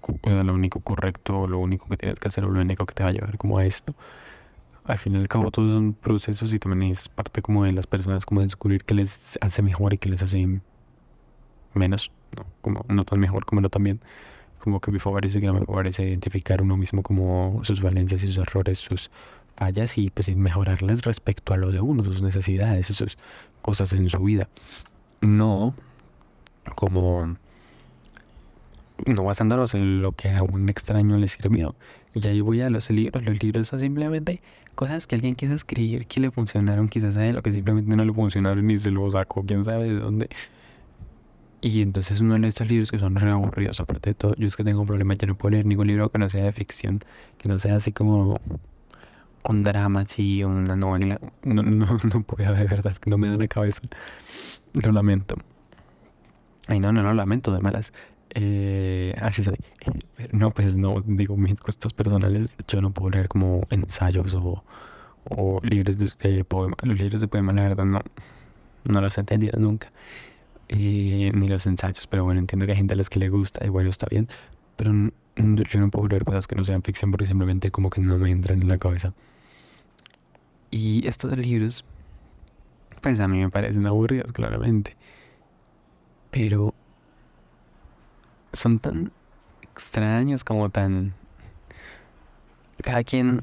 o 0.00 0.30
lo 0.30 0.54
único 0.54 0.80
correcto 0.80 1.40
o 1.40 1.46
lo 1.48 1.58
único 1.58 1.88
que 1.88 1.96
tienes 1.96 2.18
que 2.18 2.28
hacer 2.28 2.44
o 2.44 2.50
lo 2.50 2.60
único 2.60 2.86
que 2.86 2.94
te 2.94 3.02
va 3.02 3.08
a 3.08 3.12
llevar 3.12 3.36
como 3.38 3.58
a 3.58 3.64
esto 3.64 3.94
al 4.84 4.98
fin 4.98 5.14
y 5.14 5.18
al 5.18 5.28
cabo 5.28 5.50
todos 5.50 5.72
son 5.72 5.94
procesos 5.94 6.52
y 6.52 6.58
también 6.58 6.92
es 6.92 7.08
parte 7.08 7.42
como 7.42 7.64
de 7.64 7.72
las 7.72 7.86
personas 7.86 8.26
como 8.26 8.42
descubrir 8.42 8.84
qué 8.84 8.94
les 8.94 9.38
hace 9.40 9.62
mejor 9.62 9.94
y 9.94 9.98
qué 9.98 10.08
les 10.08 10.22
hace 10.22 10.60
menos, 11.72 12.12
¿no? 12.36 12.44
como 12.60 12.84
no 12.88 13.04
tan 13.04 13.18
mejor 13.18 13.46
como 13.46 13.60
no 13.60 13.70
tan 13.70 13.82
bien, 13.82 14.00
como 14.58 14.80
que 14.80 14.90
me 14.90 14.98
favorece 14.98 15.40
que 15.40 15.46
no 15.46 15.54
me 15.54 15.64
favorece 15.64 16.04
identificar 16.04 16.62
uno 16.62 16.76
mismo 16.76 17.02
como 17.02 17.60
sus 17.64 17.82
valencias 17.82 18.22
y 18.22 18.26
sus 18.26 18.38
errores, 18.38 18.78
sus 18.78 19.10
fallas 19.56 19.96
y 19.98 20.10
pues 20.10 20.34
mejorarles 20.36 21.02
respecto 21.02 21.54
a 21.54 21.56
lo 21.56 21.70
de 21.70 21.80
uno, 21.80 22.04
sus 22.04 22.22
necesidades, 22.22 22.86
sus 22.86 23.16
cosas 23.62 23.92
en 23.92 24.10
su 24.10 24.18
vida. 24.18 24.48
No 25.20 25.74
como 26.74 27.36
no 29.06 29.24
basándonos 29.24 29.74
en 29.74 30.02
lo 30.02 30.12
que 30.12 30.30
a 30.30 30.42
un 30.42 30.68
extraño 30.68 31.16
le 31.18 31.28
sirvió. 31.28 31.74
Y 32.14 32.26
ahí 32.26 32.40
voy 32.40 32.60
a 32.60 32.70
los 32.70 32.90
libros. 32.90 33.24
Los 33.24 33.42
libros 33.42 33.68
son 33.68 33.80
simplemente 33.80 34.40
cosas 34.74 35.06
que 35.06 35.16
alguien 35.16 35.34
quiso 35.34 35.54
escribir 35.54 36.06
que 36.06 36.20
le 36.20 36.30
funcionaron, 36.30 36.88
quizás 36.88 37.16
a 37.16 37.26
él, 37.26 37.36
o 37.38 37.42
que 37.42 37.52
simplemente 37.52 37.94
no 37.96 38.04
le 38.04 38.12
funcionaron 38.12 38.70
y 38.70 38.78
se 38.78 38.90
lo 38.90 39.10
sacó, 39.10 39.44
quién 39.44 39.64
sabe 39.64 39.84
de 39.84 39.98
dónde. 39.98 40.28
Y 41.60 41.80
entonces 41.80 42.20
uno 42.20 42.38
de 42.38 42.46
estos 42.46 42.68
libros 42.68 42.90
que 42.90 42.98
son 42.98 43.16
re 43.16 43.30
aburridos, 43.30 43.80
aparte 43.80 44.10
de 44.10 44.14
todo, 44.14 44.34
yo 44.36 44.46
es 44.46 44.54
que 44.54 44.64
tengo 44.64 44.82
un 44.82 44.86
problema, 44.86 45.14
yo 45.14 45.26
no 45.26 45.34
puedo 45.34 45.52
leer 45.52 45.64
ningún 45.64 45.86
libro 45.86 46.10
que 46.10 46.18
no 46.18 46.28
sea 46.28 46.44
de 46.44 46.52
ficción, 46.52 47.00
que 47.38 47.48
no 47.48 47.58
sea 47.58 47.76
así 47.76 47.90
como 47.90 48.38
un 49.44 49.62
drama, 49.62 50.00
así, 50.00 50.44
una 50.44 50.76
novela. 50.76 51.20
No, 51.42 51.62
no, 51.62 51.86
no 52.12 52.22
puedo, 52.22 52.52
de 52.54 52.64
verdad, 52.64 52.92
es 52.92 52.98
que 52.98 53.10
no 53.10 53.18
me 53.18 53.28
da 53.28 53.36
la 53.36 53.48
cabeza. 53.48 53.80
Lo 54.74 54.92
lamento. 54.92 55.36
Ay, 56.66 56.80
no, 56.80 56.92
no, 56.92 57.02
no, 57.02 57.14
lamento 57.14 57.52
de 57.52 57.60
malas. 57.60 57.92
Eh, 58.34 59.14
así 59.20 59.44
soy. 59.44 59.56
no, 60.32 60.50
pues 60.50 60.76
no, 60.76 61.02
digo, 61.06 61.36
mis 61.36 61.60
gustos 61.60 61.92
personales, 61.92 62.56
yo 62.68 62.80
no 62.80 62.90
puedo 62.92 63.10
leer 63.10 63.28
como 63.28 63.62
ensayos 63.70 64.34
o, 64.34 64.64
o 65.24 65.60
libros 65.62 65.98
de, 66.18 66.44
poema. 66.44 66.76
Los 66.82 66.98
libros 66.98 67.20
de 67.20 67.28
poema, 67.28 67.52
la 67.52 67.62
verdad, 67.62 67.84
no, 67.84 68.00
no 68.84 69.00
los 69.00 69.16
he 69.16 69.20
entendido 69.20 69.58
nunca 69.58 69.92
ni 70.68 71.48
los 71.48 71.66
ensayos, 71.66 72.06
pero 72.06 72.24
bueno, 72.24 72.40
entiendo 72.40 72.66
que 72.66 72.72
hay 72.72 72.78
gente 72.78 72.94
a 72.94 72.96
las 72.96 73.10
que 73.10 73.18
le 73.18 73.28
gusta 73.28 73.64
y 73.64 73.68
bueno, 73.68 73.90
está 73.90 74.06
bien, 74.10 74.28
pero 74.76 74.92
yo 75.36 75.80
no 75.80 75.90
puedo 75.90 76.08
leer 76.08 76.24
cosas 76.24 76.46
que 76.46 76.54
no 76.54 76.64
sean 76.64 76.82
ficción 76.82 77.10
porque 77.10 77.26
simplemente 77.26 77.70
como 77.70 77.90
que 77.90 78.00
no 78.00 78.18
me 78.18 78.30
entran 78.30 78.62
en 78.62 78.68
la 78.68 78.78
cabeza. 78.78 79.12
Y 80.70 81.06
estos 81.06 81.36
libros, 81.36 81.84
pues 83.00 83.20
a 83.20 83.28
mí 83.28 83.38
me 83.38 83.50
parecen 83.50 83.86
aburridos, 83.86 84.32
claramente, 84.32 84.96
pero 86.30 86.73
son 88.54 88.78
tan 88.78 89.12
extraños 89.62 90.44
como 90.44 90.70
tan... 90.70 91.14
Cada 92.82 93.04
quien... 93.04 93.42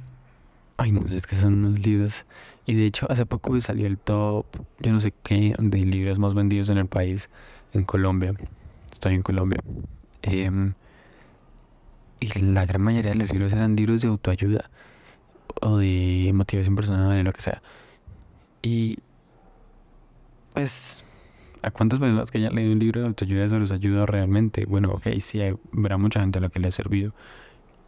Ay, 0.77 0.91
no 0.91 1.07
sé, 1.07 1.17
es 1.17 1.27
que 1.27 1.35
son 1.35 1.65
unos 1.65 1.79
libros 1.79 2.25
y 2.65 2.75
de 2.75 2.85
hecho, 2.85 3.07
hace 3.09 3.25
poco 3.25 3.59
salió 3.59 3.87
el 3.87 3.97
top, 3.97 4.45
yo 4.79 4.91
no 4.91 4.99
sé 5.01 5.13
qué, 5.23 5.55
de 5.57 5.79
libros 5.79 6.19
más 6.19 6.33
vendidos 6.33 6.69
en 6.69 6.77
el 6.77 6.87
país, 6.87 7.29
en 7.73 7.83
Colombia. 7.83 8.33
Estoy 8.91 9.15
en 9.15 9.23
Colombia. 9.23 9.59
Em, 10.21 10.73
y 12.19 12.27
la 12.39 12.65
gran 12.65 12.81
mayoría 12.81 13.11
de 13.11 13.17
los 13.17 13.31
libros 13.31 13.51
eran 13.51 13.75
libros 13.75 14.01
de 14.01 14.09
autoayuda 14.09 14.69
o 15.61 15.77
de 15.77 16.31
motivación 16.33 16.75
personal, 16.75 17.23
lo 17.23 17.33
que 17.33 17.41
sea. 17.41 17.61
Y 18.61 18.99
pues, 20.53 21.03
¿a 21.61 21.71
cuántas 21.71 21.99
personas 21.99 22.31
que 22.31 22.37
hayan 22.37 22.55
leído 22.55 22.73
un 22.73 22.79
libro 22.79 23.01
de 23.01 23.07
autoayuda 23.07 23.45
eso 23.45 23.59
les 23.59 23.71
ayuda 23.71 24.05
realmente? 24.05 24.65
Bueno, 24.65 24.91
ok, 24.91 25.07
sí, 25.19 25.41
habrá 25.41 25.97
mucha 25.97 26.19
gente 26.19 26.39
a 26.39 26.41
la 26.41 26.49
que 26.49 26.59
le 26.59 26.67
ha 26.67 26.71
servido. 26.71 27.13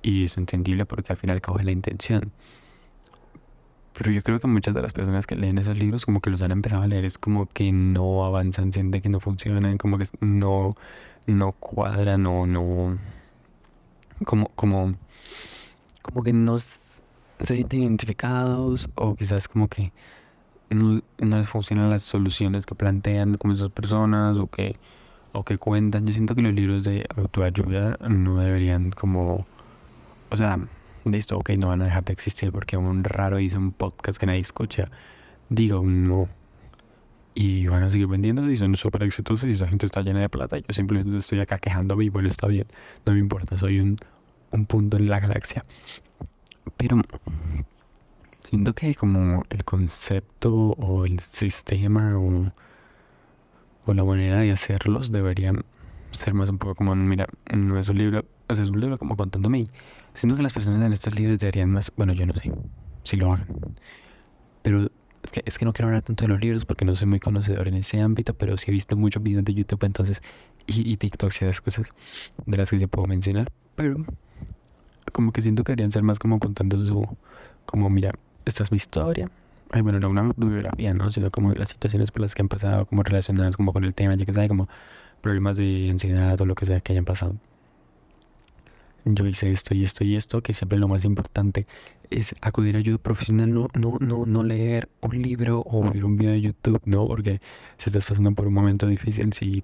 Y 0.02 0.26
es 0.26 0.38
entendible 0.38 0.86
porque 0.86 1.14
al 1.14 1.18
final 1.18 1.42
coge 1.42 1.64
la 1.64 1.72
intención. 1.72 2.32
Pero 3.94 4.12
yo 4.12 4.24
creo 4.24 4.40
que 4.40 4.48
muchas 4.48 4.74
de 4.74 4.82
las 4.82 4.92
personas 4.92 5.28
que 5.28 5.36
leen 5.36 5.60
esos 5.60 5.78
libros, 5.78 6.06
como 6.06 6.20
que 6.20 6.30
los 6.30 6.42
han 6.42 6.52
empezado 6.52 6.82
a 6.82 6.88
leer, 6.88 7.06
es 7.06 7.18
como 7.18 7.46
que 7.46 7.72
no 7.72 8.26
avanzan, 8.26 8.74
sienten 8.74 9.02
que 9.02 9.10
no 9.10 9.20
funcionan, 9.20 9.78
como 9.78 9.98
que 9.98 10.06
no, 10.20 10.76
no 11.28 11.52
cuadran 11.54 12.26
o 12.26 12.48
no. 12.48 12.98
Como, 14.26 14.50
como, 14.50 14.96
como 16.02 16.24
que 16.24 16.34
no 16.34 16.58
se 16.58 17.02
sienten 17.42 17.84
identificados 17.84 18.90
o 18.96 19.16
quizás 19.16 19.48
como 19.48 19.68
que 19.68 19.92
no, 20.70 21.02
les 21.20 21.48
funcionan 21.48 21.90
las 21.90 22.04
soluciones 22.04 22.66
que 22.66 22.76
plantean 22.76 23.38
como 23.38 23.54
esas 23.54 23.70
personas 23.70 24.38
o 24.38 24.48
que, 24.48 24.76
o 25.32 25.44
que 25.44 25.58
cuentan. 25.58 26.06
Yo 26.06 26.14
siento 26.14 26.36
que 26.36 26.42
los 26.42 26.54
libros 26.54 26.84
de 26.84 27.06
autoayuda 27.16 27.98
no 28.08 28.38
deberían 28.38 28.92
como, 28.92 29.46
o 30.30 30.36
sea, 30.38 30.60
listo, 31.06 31.38
ok, 31.38 31.52
no 31.52 31.68
van 31.68 31.82
a 31.82 31.86
dejar 31.86 32.04
de 32.06 32.14
existir 32.14 32.52
porque 32.52 32.78
un 32.78 33.04
raro 33.04 33.40
hizo 33.40 33.58
un 33.58 33.72
podcast 33.72 34.20
que 34.20 34.26
nadie 34.26 34.40
escucha. 34.40 34.90
Digo, 35.50 35.84
no. 35.84 36.30
Y 37.36 37.68
van 37.68 37.84
a 37.84 37.90
seguir 37.90 38.08
vendiendo 38.08 38.50
y 38.50 38.56
son 38.56 38.76
súper 38.76 39.04
exitosos 39.04 39.50
y 39.50 39.54
esa 39.54 39.68
gente 39.68 39.86
está 39.86 40.02
llena 40.02 40.20
de 40.20 40.30
plata. 40.30 40.58
Yo 40.58 40.72
simplemente 40.72 41.18
estoy 41.18 41.40
acá 41.40 41.58
quejándome 41.58 42.06
y 42.06 42.10
bueno, 42.10 42.30
está 42.30 42.48
bien. 42.48 42.68
No 43.06 43.14
me 43.14 43.20
importa, 43.20 43.58
soy 43.58 43.80
un, 43.80 43.98
un 44.52 44.66
punto 44.66 44.98
en 44.98 45.10
la 45.10 45.20
galaxia. 45.20 45.66
Pero 46.78 47.02
Siento 48.44 48.74
que 48.74 48.94
como 48.96 49.44
el 49.50 49.64
concepto 49.64 50.54
o 50.54 51.06
el 51.06 51.20
sistema 51.22 52.18
o, 52.18 52.52
o 53.86 53.94
la 53.94 54.04
manera 54.04 54.40
de 54.40 54.52
hacerlos 54.52 55.12
deberían 55.12 55.64
ser 56.12 56.34
más 56.34 56.50
un 56.50 56.58
poco 56.58 56.76
como, 56.76 56.96
mira, 56.96 57.28
no 57.54 57.80
es 57.80 57.90
un 57.90 57.98
libro, 57.98 58.26
es 58.50 58.60
un 58.60 58.80
libro 58.80 58.98
como 58.98 59.18
contándome. 59.18 59.68
Siento 60.14 60.36
que 60.36 60.44
las 60.44 60.54
personas 60.54 60.86
en 60.86 60.94
estos 60.94 61.16
libros 61.16 61.40
deberían 61.40 61.72
más, 61.72 61.92
bueno, 61.96 62.14
yo 62.14 62.26
no 62.26 62.34
sé 62.34 62.52
si 63.04 63.18
lo 63.18 63.34
hagan, 63.34 63.48
pero 64.62 64.90
es 65.24 65.32
que, 65.32 65.42
es 65.46 65.58
que 65.58 65.66
no 65.66 65.74
quiero 65.74 65.88
hablar 65.88 66.04
tanto 66.04 66.26
de 66.26 66.28
los 66.28 66.40
libros 66.40 66.66
porque 66.66 66.86
no 66.86 66.96
soy 66.96 67.08
muy 67.08 67.20
conocedor 67.20 67.68
en 67.68 67.76
ese 67.76 68.02
ámbito, 68.02 68.34
pero 68.36 68.58
sí 68.58 68.70
he 68.70 68.74
visto 68.74 68.96
muchos 68.96 69.24
videos 69.24 69.46
de 69.46 69.54
YouTube 69.54 69.84
entonces 69.84 70.22
y, 70.68 70.92
y 70.92 70.98
TikTok 70.98 71.32
y 71.32 71.46
esas 71.46 71.62
cosas 71.62 71.88
de 72.46 72.58
las 72.58 72.70
que 72.70 72.80
se 72.80 72.88
puedo 72.88 73.08
mencionar, 73.08 73.52
pero 73.76 74.06
como 75.12 75.32
que 75.32 75.42
siento 75.42 75.64
que 75.64 75.72
deberían 75.72 75.92
ser 75.92 76.04
más 76.04 76.20
como 76.20 76.40
contando 76.40 76.84
su, 76.86 77.08
como 77.66 77.90
mira, 77.90 78.14
esta 78.46 78.64
es 78.64 78.72
mi 78.72 78.78
historia. 78.78 79.30
Ay, 79.72 79.82
bueno, 79.82 80.00
no 80.00 80.10
una 80.10 80.34
biografía, 80.36 80.94
¿no? 80.94 81.12
Sino 81.12 81.32
como 81.32 81.54
las 81.54 81.70
situaciones 81.70 82.12
por 82.12 82.22
las 82.22 82.36
que 82.36 82.42
han 82.42 82.50
pasado, 82.50 82.86
como 82.86 83.04
relacionadas 83.04 83.58
como 83.58 83.74
con 83.74 83.84
el 83.84 83.96
tema, 83.96 84.16
ya 84.16 84.26
que 84.26 84.34
sabe, 84.34 84.48
como 84.48 84.68
problemas 85.22 85.58
de 85.58 85.90
ansiedad 85.90 86.40
o 86.42 86.46
lo 86.46 86.56
que 86.56 86.66
sea 86.66 86.82
que 86.82 86.94
hayan 86.94 87.06
pasado. 87.06 87.36
Yo 89.06 89.26
hice 89.26 89.52
esto 89.52 89.76
y 89.76 89.84
esto 89.84 90.04
y 90.04 90.16
esto, 90.16 90.42
que 90.42 90.54
siempre 90.54 90.78
lo 90.78 90.88
más 90.88 91.04
importante 91.04 91.66
es 92.10 92.36
acudir 92.42 92.76
a 92.76 92.80
ayuda 92.80 92.98
profesional, 93.00 93.54
no, 93.54 93.68
no, 93.74 93.98
no, 94.00 94.26
no 94.26 94.44
leer 94.44 94.90
un 95.02 95.22
libro 95.22 95.64
o 95.66 95.90
ver 95.92 96.06
un 96.06 96.16
video 96.18 96.32
de 96.32 96.42
YouTube, 96.42 96.82
¿no? 96.86 97.08
Porque 97.08 97.42
si 97.78 97.90
estás 97.90 98.06
pasando 98.06 98.32
por 98.34 98.48
un 98.48 98.54
momento 98.54 98.88
difícil, 98.88 99.34
si 99.34 99.64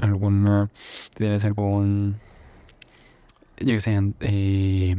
alguna, 0.00 0.70
tienes 1.14 1.44
algún, 1.44 2.16
yo 3.58 3.66
que 3.66 3.80
sé, 3.80 3.98
eh, 4.20 4.96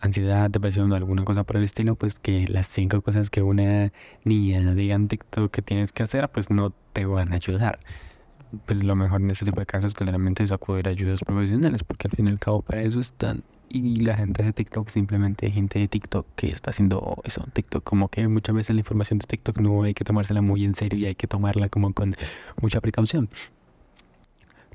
ansiedad, 0.00 0.50
depresión 0.50 0.90
o 0.92 0.94
alguna 0.94 1.24
cosa 1.24 1.44
por 1.44 1.56
el 1.56 1.64
estilo, 1.64 1.94
pues 1.94 2.18
que 2.18 2.46
las 2.48 2.66
cinco 2.66 3.00
cosas 3.02 3.30
que 3.30 3.42
una 3.42 3.92
niña 4.24 4.74
diga 4.74 4.94
en 4.94 5.08
TikTok 5.08 5.50
que 5.50 5.62
tienes 5.62 5.92
que 5.92 6.02
hacer, 6.02 6.28
pues 6.30 6.50
no 6.50 6.72
te 6.92 7.04
van 7.04 7.32
a 7.32 7.36
ayudar. 7.36 7.80
Pues 8.66 8.82
lo 8.82 8.96
mejor 8.96 9.20
en 9.20 9.30
este 9.30 9.44
tipo 9.44 9.60
de 9.60 9.66
casos 9.66 9.94
claramente 9.94 10.42
es 10.42 10.52
acudir 10.52 10.88
a 10.88 10.90
ayudas 10.90 11.20
profesionales, 11.20 11.84
porque 11.84 12.08
al 12.08 12.16
fin 12.16 12.26
y 12.26 12.30
al 12.30 12.38
cabo 12.38 12.62
para 12.62 12.82
eso 12.82 12.98
están. 12.98 13.44
Y 13.68 14.00
la 14.00 14.16
gente 14.16 14.42
de 14.42 14.52
TikTok, 14.52 14.88
simplemente 14.88 15.48
gente 15.50 15.78
de 15.78 15.86
TikTok 15.86 16.26
que 16.34 16.48
está 16.48 16.70
haciendo 16.70 17.20
eso, 17.22 17.46
TikTok, 17.52 17.84
como 17.84 18.08
que 18.08 18.26
muchas 18.26 18.54
veces 18.56 18.74
la 18.74 18.80
información 18.80 19.20
de 19.20 19.26
TikTok 19.26 19.58
no 19.58 19.84
hay 19.84 19.94
que 19.94 20.02
tomársela 20.02 20.42
muy 20.42 20.64
en 20.64 20.74
serio 20.74 20.98
y 20.98 21.06
hay 21.06 21.14
que 21.14 21.28
tomarla 21.28 21.68
como 21.68 21.92
con 21.94 22.16
mucha 22.60 22.80
precaución. 22.80 23.28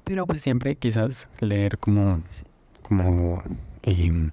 Pero 0.05 0.25
pues 0.27 0.41
siempre 0.41 0.77
quizás 0.77 1.27
leer 1.41 1.77
como, 1.77 2.22
como 2.84 3.44
eh, 3.84 4.29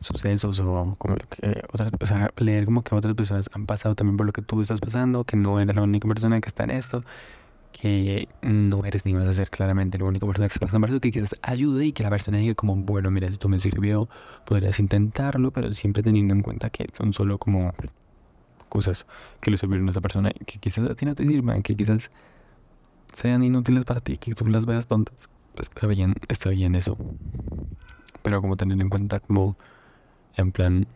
sucesos 0.00 0.60
o 0.60 0.94
como 0.98 1.16
que 1.16 1.62
otras, 1.72 1.90
o 2.00 2.06
sea, 2.06 2.30
leer 2.36 2.64
como 2.64 2.82
que 2.82 2.94
otras 2.94 3.14
personas 3.14 3.50
han 3.52 3.66
pasado 3.66 3.94
también 3.94 4.16
por 4.16 4.26
lo 4.26 4.32
que 4.32 4.42
tú 4.42 4.60
estás 4.60 4.80
pasando, 4.80 5.24
que 5.24 5.36
no 5.36 5.58
eres 5.60 5.74
la 5.74 5.82
única 5.82 6.06
persona 6.06 6.40
que 6.40 6.48
está 6.48 6.64
en 6.64 6.70
esto, 6.70 7.02
que 7.72 8.28
no 8.42 8.84
eres 8.84 9.04
ni 9.04 9.14
vas 9.14 9.28
a 9.28 9.34
ser 9.34 9.50
claramente 9.50 9.98
la 9.98 10.04
única 10.04 10.26
persona 10.26 10.48
que 10.48 10.54
está 10.54 10.66
pasando 10.66 10.86
por 10.86 10.90
eso, 10.90 11.00
que 11.00 11.10
quizás 11.10 11.36
ayude 11.42 11.86
y 11.86 11.92
que 11.92 12.02
la 12.02 12.10
persona 12.10 12.38
diga 12.38 12.54
como, 12.54 12.76
bueno, 12.76 13.10
mira, 13.10 13.30
si 13.30 13.36
tú 13.36 13.48
me 13.48 13.60
sirvió, 13.60 14.08
podrías 14.44 14.78
intentarlo, 14.80 15.50
pero 15.50 15.72
siempre 15.74 16.02
teniendo 16.02 16.34
en 16.34 16.42
cuenta 16.42 16.70
que 16.70 16.86
son 16.96 17.12
solo 17.12 17.38
como 17.38 17.72
cosas 18.68 19.06
que 19.40 19.50
le 19.50 19.58
sirvieron 19.58 19.88
a 19.88 19.90
esa 19.90 20.00
persona 20.00 20.30
y 20.34 20.44
que 20.44 20.58
quizás 20.58 20.88
a 20.90 20.94
ti 20.94 21.06
no 21.06 21.14
te 21.14 21.26
sirvan, 21.26 21.62
que 21.62 21.76
quizás 21.76 22.10
sean 23.14 23.44
inútiles 23.44 23.84
para 23.84 24.00
ti, 24.00 24.16
que 24.16 24.34
tú 24.34 24.46
las 24.46 24.66
veas 24.66 24.86
tontas. 24.86 25.28
Pues 25.54 25.68
está 25.68 25.86
bien, 25.86 26.14
está 26.28 26.50
bien 26.50 26.74
eso. 26.74 26.98
Pero 28.22 28.42
como 28.42 28.56
tener 28.56 28.80
en 28.80 28.90
cuenta 28.90 29.20
como 29.20 29.56
en 30.36 30.52
plan, 30.52 30.86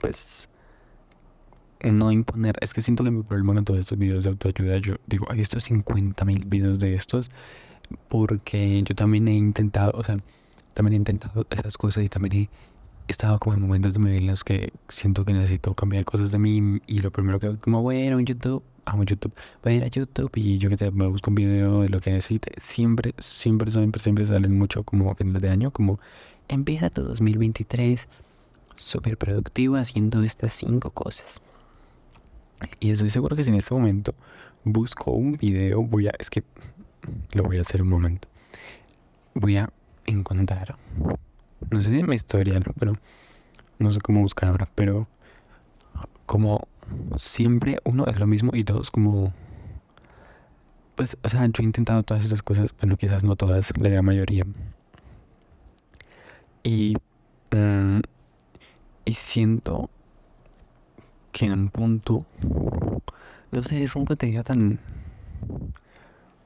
pues, 0.00 0.48
no 1.82 2.10
imponer. 2.12 2.56
Es 2.60 2.74
que 2.74 2.82
siento 2.82 3.04
que 3.04 3.10
mi 3.10 3.22
problema 3.22 3.54
con 3.54 3.64
todos 3.64 3.80
estos 3.80 3.98
videos 3.98 4.24
de 4.24 4.30
autoayuda, 4.30 4.78
yo 4.78 4.96
digo, 5.06 5.26
hay 5.30 5.40
estos 5.40 5.64
50 5.64 6.24
mil 6.24 6.44
videos 6.44 6.78
de 6.78 6.94
estos, 6.94 7.30
porque 8.08 8.82
yo 8.84 8.94
también 8.94 9.28
he 9.28 9.34
intentado, 9.34 9.92
o 9.94 10.02
sea, 10.02 10.16
también 10.74 10.94
he 10.94 10.96
intentado 10.96 11.46
esas 11.50 11.76
cosas 11.76 12.04
y 12.04 12.08
también 12.08 12.34
he 12.34 12.48
estado 13.12 13.38
como 13.38 13.54
en 13.54 13.62
momentos 13.62 13.92
de 13.92 13.98
mi 13.98 14.10
vida 14.10 14.18
en 14.18 14.26
los 14.28 14.44
que 14.44 14.72
siento 14.88 15.24
que 15.24 15.32
necesito 15.34 15.74
cambiar 15.74 16.04
cosas 16.04 16.30
de 16.30 16.38
mí 16.38 16.80
y 16.86 17.00
lo 17.00 17.10
primero 17.10 17.38
que 17.38 17.56
como 17.58 17.80
un 17.80 18.24
YouTube, 18.26 18.62
amo 18.86 19.04
YouTube, 19.04 19.32
voy 19.62 19.74
a 19.74 19.76
ir 19.76 19.84
a 19.84 19.88
YouTube 19.88 20.30
y 20.36 20.58
yo 20.58 20.70
que 20.70 20.76
sé, 20.76 20.90
me 20.90 21.06
busco 21.06 21.30
un 21.30 21.34
video 21.34 21.82
de 21.82 21.88
lo 21.88 22.00
que 22.00 22.10
necesite. 22.10 22.52
Siempre, 22.58 23.14
siempre, 23.18 23.70
siempre, 23.70 24.00
siempre 24.00 24.26
salen 24.26 24.56
mucho 24.58 24.82
como 24.84 25.10
a 25.10 25.14
finales 25.14 25.42
de 25.42 25.50
año, 25.50 25.70
como 25.70 26.00
Empieza 26.48 26.90
tu 26.90 27.02
2023 27.02 28.08
súper 28.76 29.16
productivo 29.16 29.76
haciendo 29.76 30.22
estas 30.22 30.52
cinco 30.52 30.90
cosas. 30.90 31.40
Y 32.80 32.90
estoy 32.90 33.10
seguro 33.10 33.36
que 33.36 33.44
si 33.44 33.50
en 33.50 33.56
este 33.56 33.74
momento 33.74 34.14
busco 34.64 35.10
un 35.12 35.36
video, 35.36 35.82
voy 35.82 36.08
a. 36.08 36.12
Es 36.18 36.30
que 36.30 36.42
lo 37.32 37.44
voy 37.44 37.58
a 37.58 37.62
hacer 37.62 37.82
un 37.82 37.88
momento. 37.88 38.28
Voy 39.34 39.56
a 39.56 39.70
encontrar. 40.06 40.76
No 41.70 41.80
sé 41.80 41.90
si 41.90 41.98
en 41.98 42.08
mi 42.08 42.16
historial, 42.16 42.64
pero 42.78 42.94
no 43.78 43.92
sé 43.92 44.00
cómo 44.00 44.20
buscar 44.20 44.50
ahora, 44.50 44.68
pero 44.74 45.08
como 46.26 46.68
siempre, 47.16 47.78
uno 47.84 48.06
es 48.06 48.18
lo 48.18 48.26
mismo 48.26 48.52
y 48.54 48.62
dos, 48.62 48.90
como. 48.90 49.32
Pues, 50.94 51.18
o 51.22 51.28
sea, 51.28 51.44
yo 51.46 51.62
he 51.62 51.64
intentado 51.64 52.02
todas 52.02 52.22
estas 52.22 52.42
cosas, 52.42 52.72
bueno, 52.80 52.96
quizás 52.96 53.24
no 53.24 53.34
todas, 53.36 53.76
la 53.76 53.88
gran 53.88 54.04
mayoría. 54.04 54.44
Y, 56.64 56.96
mm, 57.52 58.00
y 59.04 59.12
siento 59.12 59.90
que 61.30 61.44
en 61.44 61.52
un 61.52 61.68
punto, 61.68 62.24
no 63.52 63.62
sé, 63.62 63.84
es 63.84 63.94
un 63.94 64.06
contenido 64.06 64.42
tan, 64.42 64.80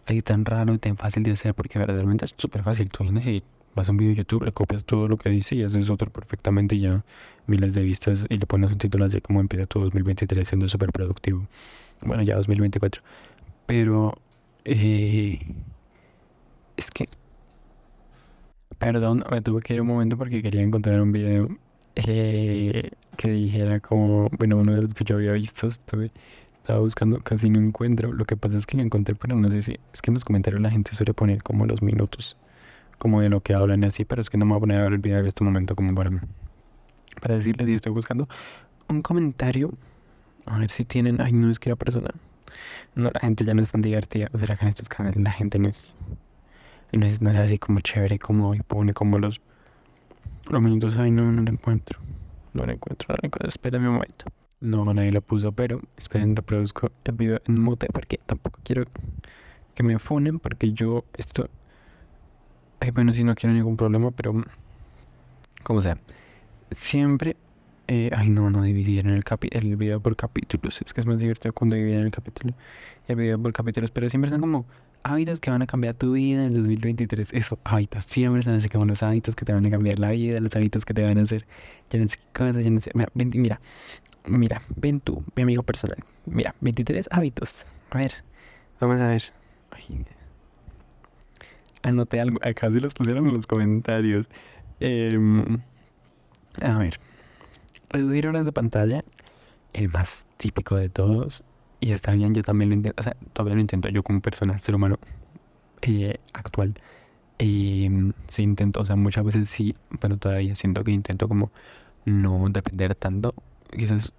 ahí 0.07 0.20
tan 0.22 0.44
raro 0.44 0.74
y 0.74 0.78
tan 0.78 0.96
fácil 0.96 1.22
de 1.22 1.33
hacer, 1.33 1.54
porque 1.54 1.78
verdaderamente 1.78 2.24
es 2.24 2.35
súper 2.37 2.62
fácil. 2.64 2.90
Tú 2.90 3.04
vienes 3.04 3.26
y 3.26 3.42
vas 3.74 3.88
a 3.88 3.92
un 3.92 3.98
video 3.98 4.11
de 4.11 4.16
YouTube, 4.16 4.42
le 4.42 4.52
copias 4.52 4.85
todo 4.85 5.07
lo 5.07 5.16
que 5.16 5.31
dice 5.31 5.54
y 5.54 5.62
haces 5.62 5.88
otro 5.88 6.11
perfectamente 6.11 6.74
y 6.74 6.81
ya 6.81 7.04
miles 7.46 7.74
de 7.74 7.83
vistas 7.83 8.26
y 8.28 8.38
le 8.38 8.46
pones 8.46 8.72
un 8.72 8.78
título 8.78 9.04
así 9.04 9.20
como 9.20 9.40
empieza 9.40 9.66
tu 9.66 9.81
2023 9.81 10.48
siendo 10.48 10.68
súper 10.68 10.90
productivo. 10.90 11.46
Bueno, 12.02 12.22
ya 12.24 12.37
2024. 12.37 13.02
Pero 13.66 14.14
eh, 14.64 15.38
es 16.76 16.90
que 16.90 17.09
Perdón, 18.79 19.25
me 19.31 19.43
tuve 19.43 19.61
que 19.61 19.75
ir 19.75 19.81
un 19.81 19.88
momento 19.88 20.17
porque 20.17 20.41
quería 20.41 20.62
encontrar 20.62 21.01
un 21.01 21.11
video 21.11 21.49
eh, 21.97 22.91
que 23.17 23.29
dijera 23.29 23.81
como, 23.81 24.29
bueno, 24.38 24.57
uno 24.59 24.73
de 24.75 24.83
los 24.83 24.95
que 24.95 25.03
yo 25.03 25.17
había 25.17 25.33
visto, 25.33 25.67
estuve, 25.67 26.12
estaba 26.59 26.79
buscando, 26.79 27.19
casi 27.19 27.51
no 27.51 27.59
encuentro. 27.59 28.12
Lo 28.12 28.25
que 28.25 28.37
pasa 28.37 28.57
es 28.57 28.67
que 28.67 28.77
lo 28.77 28.85
encontré, 28.85 29.17
pero 29.17 29.35
no 29.35 29.51
sé 29.51 29.62
si, 29.62 29.77
es 29.93 30.01
que 30.01 30.11
en 30.11 30.14
los 30.14 30.25
comentarios 30.25 30.62
la 30.62 30.71
gente 30.71 30.95
suele 30.95 31.12
poner 31.12 31.43
como 31.43 31.67
los 31.67 31.83
minutos, 31.83 32.37
como 32.99 33.21
de 33.21 33.29
lo 33.31 33.41
que 33.41 33.55
hablan 33.55 33.83
así, 33.83 34.05
pero 34.05 34.23
es 34.23 34.31
que 34.31 34.38
no 34.38 34.45
me 34.45 34.51
voy 34.51 34.59
a 34.59 34.61
poner 34.61 34.81
a 34.81 34.83
ver 34.85 34.93
el 34.93 34.99
video 34.99 35.19
en 35.19 35.27
este 35.27 35.43
momento 35.43 35.75
como 35.75 35.93
para, 35.97 36.11
para 37.21 37.35
decirles 37.35 37.67
si 37.67 37.75
estoy 37.75 37.93
buscando 37.93 38.29
un 38.88 39.03
comentario. 39.03 39.73
A 40.47 40.59
ver 40.59 40.71
si 40.71 40.85
tienen, 40.85 41.21
ay, 41.21 41.33
no 41.33 41.51
es 41.51 41.59
que 41.59 41.69
la 41.69 41.77
persona, 41.77 42.11
no, 42.95 43.11
la 43.11 43.21
gente 43.21 43.45
ya 43.45 43.55
no 43.55 43.61
es 43.61 43.73
tan 43.73 43.83
divertida, 43.83 44.31
o 44.33 44.38
sea, 44.38 44.57
que 44.57 44.64
en 44.64 44.69
estos 44.69 44.88
canales 44.88 45.21
la 45.21 45.33
gente 45.33 45.59
no 45.59 45.69
es 45.69 45.97
no 46.92 47.07
es, 47.07 47.20
no 47.20 47.31
es 47.31 47.38
así 47.38 47.59
como 47.59 47.81
chévere, 47.81 48.18
como 48.18 48.55
y 48.55 48.61
pone 48.61 48.94
como 48.94 49.18
los, 49.18 49.40
los 50.48 50.62
minutos. 50.62 50.98
Ay, 50.98 51.11
no, 51.11 51.31
no 51.31 51.42
lo 51.42 51.53
encuentro. 51.53 52.01
No 52.55 52.64
lo 52.64 52.72
encuentro, 52.72 53.09
no 53.11 53.16
lo 53.22 53.27
encuentro. 53.27 53.48
Espérame 53.48 53.88
un 53.88 53.94
momento. 53.94 54.24
No, 54.61 54.92
nadie 54.92 55.12
lo 55.12 55.20
puso, 55.20 55.53
pero 55.53 55.81
esperen, 55.96 56.35
reproduzco 56.35 56.90
el 57.05 57.14
video 57.14 57.40
en 57.46 57.61
mute 57.61 57.87
porque 57.92 58.18
tampoco 58.27 58.59
quiero 58.64 58.85
que 59.74 59.83
me 59.83 59.98
funen 59.98 60.38
porque 60.40 60.72
yo 60.72 61.05
esto... 61.16 61.48
Ay, 62.81 62.90
bueno, 62.90 63.12
si 63.12 63.22
no 63.22 63.35
quiero 63.35 63.55
ningún 63.55 63.77
problema, 63.77 64.11
pero... 64.11 64.42
Como 65.62 65.81
sea. 65.83 65.98
Siempre... 66.72 67.37
Eh, 67.87 68.11
ay, 68.14 68.29
no, 68.29 68.51
no 68.51 68.62
dividir 68.62 69.07
en 69.07 69.14
el, 69.14 69.24
capi 69.24 69.48
el 69.53 69.77
video 69.77 70.01
por 70.01 70.16
capítulos. 70.16 70.83
Es 70.83 70.92
que 70.92 71.01
es 71.01 71.07
más 71.07 71.20
divertido 71.20 71.55
cuando 71.55 71.74
dividen 71.77 72.01
el 72.01 72.11
capítulo 72.11 72.53
el 73.07 73.16
video 73.16 73.40
por 73.40 73.53
capítulos. 73.53 73.90
Pero 73.90 74.11
siempre 74.11 74.31
son 74.31 74.40
como 74.40 74.66
hábitos 75.03 75.41
que 75.41 75.51
van 75.51 75.63
a 75.63 75.67
cambiar 75.67 75.95
tu 75.95 76.13
vida 76.13 76.43
en 76.45 76.49
el 76.49 76.55
2023. 76.55 77.33
Eso, 77.33 77.59
hábitos. 77.65 78.05
Siempre 78.05 78.43
son 78.43 78.55
así 78.55 78.69
como 78.69 78.85
los 78.85 79.03
hábitos 79.03 79.35
que 79.35 79.45
te 79.45 79.53
van 79.53 79.67
a 79.67 79.71
cambiar 79.71 79.99
la 79.99 80.11
vida, 80.11 80.41
los 80.41 80.55
hábitos 80.55 80.85
que 80.85 80.95
te 80.95 81.03
van 81.03 81.19
a 81.19 81.23
hacer. 81.23 81.47
Ya 81.91 81.99
no 81.99 82.09
sé 82.09 82.17
qué 82.17 82.39
cosas, 82.39 82.65
ya 82.65 82.71
no 82.71 82.81
sé. 82.81 82.91
Mira, 82.95 83.11
ven, 83.15 83.61
mira, 84.27 84.63
ven 84.77 85.01
tú, 85.01 85.25
mi 85.35 85.43
amigo 85.43 85.63
personal. 85.63 85.99
Mira, 86.27 86.55
23 86.61 87.09
hábitos. 87.11 87.65
A 87.91 87.99
ver, 87.99 88.13
vamos 88.81 89.01
a 89.01 89.09
ver. 89.09 89.23
Anoté 91.83 92.21
algo. 92.21 92.39
Acá 92.43 92.71
se 92.71 92.81
los 92.81 92.95
pusieron 92.95 93.27
en 93.27 93.35
los 93.35 93.47
comentarios. 93.47 94.29
Eh, 94.81 95.19
a 96.61 96.79
ver. 96.79 97.01
Reducir 97.91 98.27
horas 98.27 98.45
de 98.45 98.53
pantalla. 98.53 99.05
El 99.73 99.89
más 99.89 100.27
típico 100.37 100.77
de 100.77 100.89
todos 100.89 101.45
y 101.81 101.93
está 101.93 102.12
bien, 102.12 102.35
yo 102.35 102.43
también 102.43 102.71
lo 102.71 102.77
intento, 102.77 103.01
o 103.01 103.03
sea, 103.03 103.17
todavía 103.33 103.55
lo 103.55 103.61
intento 103.61 103.88
yo 103.88 104.03
como 104.03 104.21
persona, 104.21 104.59
ser 104.59 104.75
humano 104.75 104.99
eh, 105.83 106.19
actual. 106.33 106.75
Mm, 107.41 108.11
sí 108.27 108.43
intento, 108.43 108.81
o 108.81 108.85
sea, 108.85 108.97
muchas 108.97 109.25
veces 109.25 109.49
sí, 109.49 109.77
pero 110.01 110.17
todavía 110.17 110.57
siento 110.57 110.83
que 110.83 110.91
intento 110.91 111.29
como 111.29 111.53
no 112.05 112.49
depender 112.49 112.95
tanto, 112.95 113.35
quizás 113.77 114.12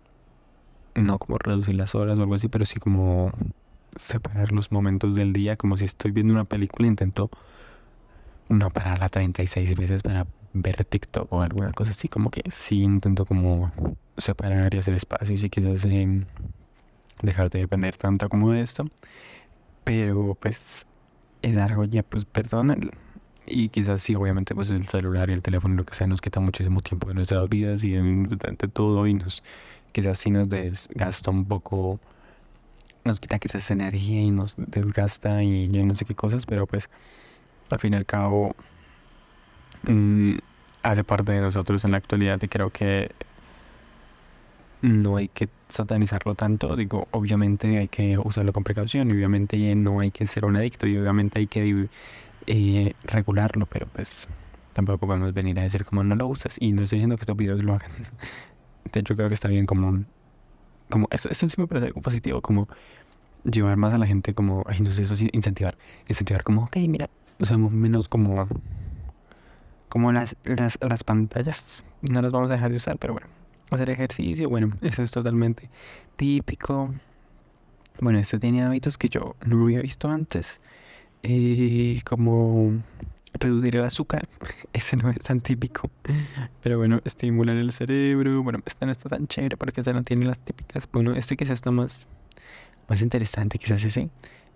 no 0.95 1.17
como 1.19 1.37
reducir 1.37 1.75
las 1.75 1.95
horas 1.95 2.17
o 2.19 2.21
algo 2.23 2.35
así, 2.35 2.47
pero 2.47 2.65
sí 2.65 2.79
como 2.79 3.31
separar 3.97 4.51
los 4.51 4.71
momentos 4.71 5.15
del 5.15 5.33
día, 5.33 5.57
como 5.57 5.77
si 5.77 5.85
estoy 5.85 6.11
viendo 6.11 6.33
una 6.33 6.45
película, 6.45 6.87
intento 6.87 7.29
no 8.49 8.69
pararla 8.69 9.09
36 9.09 9.75
veces 9.75 10.01
para 10.03 10.25
ver 10.53 10.85
TikTok 10.85 11.31
o 11.31 11.41
alguna 11.41 11.71
cosa 11.73 11.91
así, 11.91 12.07
como 12.07 12.31
que 12.31 12.43
sí 12.51 12.81
intento 12.81 13.25
como 13.25 13.71
separar 14.17 14.73
y 14.73 14.77
hacer 14.77 14.93
espacios 14.95 15.43
y 15.43 15.49
quizás 15.49 15.85
eh, 15.85 16.25
dejar 17.21 17.49
de 17.49 17.59
depender 17.59 17.95
tanto 17.97 18.29
como 18.29 18.51
de 18.51 18.61
esto, 18.61 18.85
pero 19.83 20.35
pues 20.39 20.85
es 21.41 21.57
algo 21.57 21.85
ya 21.85 22.03
pues 22.03 22.25
personal 22.25 22.91
y 23.49 23.69
quizás 23.69 24.01
sí, 24.01 24.15
obviamente 24.15 24.55
pues 24.55 24.69
el 24.69 24.85
celular 24.87 25.29
y 25.29 25.33
el 25.33 25.41
teléfono 25.41 25.73
y 25.73 25.77
lo 25.77 25.83
que 25.83 25.95
sea 25.95 26.07
nos 26.07 26.21
quita 26.21 26.39
muchísimo 26.39 26.81
tiempo 26.81 27.07
de 27.07 27.15
nuestras 27.15 27.49
vidas 27.49 27.83
y 27.83 27.91
de, 27.91 28.55
todo 28.71 29.07
y 29.07 29.13
nos 29.15 29.43
quizás 29.91 30.19
sí 30.19 30.29
nos 30.29 30.47
desgasta 30.49 31.31
un 31.31 31.45
poco, 31.45 31.99
nos 33.03 33.19
quita 33.19 33.39
quizás 33.39 33.69
energía 33.71 34.21
y 34.21 34.31
nos 34.31 34.53
desgasta 34.57 35.43
y 35.43 35.69
yo 35.69 35.85
no 35.85 35.95
sé 35.95 36.05
qué 36.05 36.15
cosas, 36.15 36.45
pero 36.45 36.67
pues 36.67 36.89
al 37.69 37.79
fin 37.79 37.93
y 37.93 37.97
al 37.97 38.05
cabo 38.05 38.55
mm, 39.83 40.35
hace 40.83 41.03
parte 41.03 41.31
de 41.31 41.41
nosotros 41.41 41.83
en 41.85 41.91
la 41.91 41.97
actualidad 41.97 42.41
y 42.41 42.47
creo 42.47 42.69
que 42.69 43.11
no 44.81 45.17
hay 45.17 45.27
que 45.27 45.49
satanizarlo 45.67 46.35
tanto. 46.35 46.75
Digo, 46.75 47.07
obviamente 47.11 47.77
hay 47.77 47.87
que 47.87 48.17
usarlo 48.17 48.53
con 48.53 48.63
precaución 48.63 49.09
y 49.09 49.13
obviamente 49.13 49.75
no 49.75 49.99
hay 49.99 50.11
que 50.11 50.25
ser 50.27 50.45
un 50.45 50.55
adicto 50.55 50.87
y 50.87 50.97
obviamente 50.97 51.39
hay 51.39 51.47
que 51.47 51.89
eh, 52.47 52.93
regularlo, 53.03 53.65
pero 53.65 53.87
pues 53.87 54.27
tampoco 54.73 55.07
podemos 55.07 55.33
venir 55.33 55.59
a 55.59 55.63
decir 55.63 55.85
como 55.85 56.03
no 56.03 56.15
lo 56.15 56.27
usas 56.27 56.57
y 56.59 56.71
no 56.71 56.83
estoy 56.83 56.97
diciendo 56.97 57.17
que 57.17 57.23
estos 57.23 57.37
videos 57.37 57.63
lo 57.63 57.73
hagan. 57.73 57.91
De 58.91 58.99
hecho, 59.01 59.15
creo 59.15 59.27
que 59.27 59.33
está 59.33 59.47
bien 59.47 59.65
como... 59.65 60.05
como 60.89 61.07
eso, 61.11 61.29
eso 61.29 61.47
sí 61.47 61.61
me 61.61 61.67
parece 61.67 61.87
algo 61.87 62.01
positivo, 62.01 62.41
como 62.41 62.67
llevar 63.43 63.77
más 63.77 63.93
a 63.93 63.97
la 63.97 64.07
gente 64.07 64.33
como... 64.33 64.63
Ay, 64.67 64.79
no 64.79 64.89
sé, 64.89 65.03
eso 65.03 65.15
sí, 65.15 65.29
incentivar. 65.33 65.77
Incentivar 66.07 66.43
como, 66.43 66.63
ok, 66.63 66.77
mira, 66.87 67.09
usamos 67.39 67.71
menos 67.71 68.09
como... 68.09 68.47
Como 69.89 70.11
las, 70.11 70.35
las, 70.43 70.77
las 70.87 71.03
pantallas. 71.03 71.83
No 72.01 72.21
las 72.21 72.31
vamos 72.31 72.51
a 72.51 72.55
dejar 72.55 72.69
de 72.71 72.77
usar, 72.77 72.97
pero 72.97 73.13
bueno 73.13 73.38
hacer 73.75 73.89
ejercicio, 73.89 74.49
bueno, 74.49 74.77
eso 74.81 75.03
es 75.03 75.11
totalmente 75.11 75.69
típico. 76.15 76.93
Bueno, 78.01 78.19
este 78.19 78.39
tiene 78.39 78.63
hábitos 78.63 78.97
que 78.97 79.09
yo 79.09 79.35
no 79.45 79.63
había 79.63 79.81
visto 79.81 80.07
antes. 80.09 80.61
Eh, 81.23 82.01
como 82.05 82.81
reducir 83.33 83.75
el 83.75 83.83
azúcar, 83.83 84.27
ese 84.73 84.97
no 84.97 85.09
es 85.09 85.19
tan 85.19 85.41
típico. 85.41 85.89
Pero 86.61 86.77
bueno, 86.77 87.01
estimular 87.05 87.57
el 87.57 87.71
cerebro, 87.71 88.41
bueno, 88.43 88.59
este 88.65 88.85
no 88.85 88.91
está 88.91 89.09
tan 89.09 89.27
chévere 89.27 89.57
porque 89.57 89.81
ese 89.81 89.93
no 89.93 90.03
tiene 90.03 90.25
las 90.25 90.39
típicas. 90.39 90.87
Bueno, 90.91 91.13
este 91.15 91.35
quizás 91.37 91.55
está 91.55 91.71
más, 91.71 92.07
más 92.87 93.01
interesante, 93.01 93.57
quizás 93.57 93.83
ese. 93.83 94.09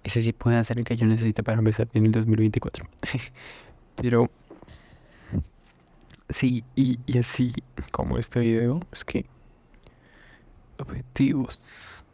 Ese 0.04 0.22
sí 0.22 0.34
puede 0.34 0.58
hacer 0.58 0.80
el 0.80 0.86
que 0.86 0.98
yo 0.98 1.06
necesite 1.06 1.44
para 1.44 1.60
empezar 1.60 1.88
bien 1.92 2.06
el 2.06 2.12
2024. 2.12 2.86
Pero 3.96 4.30
Sí, 6.34 6.64
y, 6.76 6.98
así 7.18 7.54
como 7.92 8.18
este 8.18 8.40
video, 8.40 8.82
es 8.92 9.06
que 9.06 9.26
objetivos. 10.80 11.60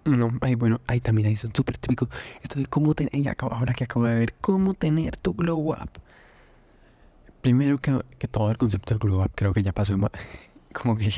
No, 0.03 0.31
ay, 0.41 0.55
bueno, 0.55 0.81
ahí 0.87 0.99
también 0.99 1.29
hay 1.29 1.35
son 1.37 1.55
súper 1.55 1.77
típicos. 1.77 2.09
Esto 2.43 2.59
de 2.59 2.65
cómo 2.65 2.93
tener, 2.93 3.13
ahora 3.39 3.73
que 3.73 3.85
acabo 3.85 4.05
de 4.05 4.15
ver, 4.15 4.33
cómo 4.41 4.73
tener 4.73 5.15
tu 5.15 5.33
glow 5.33 5.71
up. 5.71 5.91
Primero 7.41 7.77
que, 7.77 7.97
que 8.17 8.27
todo 8.27 8.51
el 8.51 8.57
concepto 8.57 8.93
de 8.95 8.99
glow 8.99 9.23
up 9.23 9.31
creo 9.35 9.53
que 9.53 9.63
ya 9.63 9.71
pasó 9.71 9.97
como 10.73 10.97
que 10.97 11.09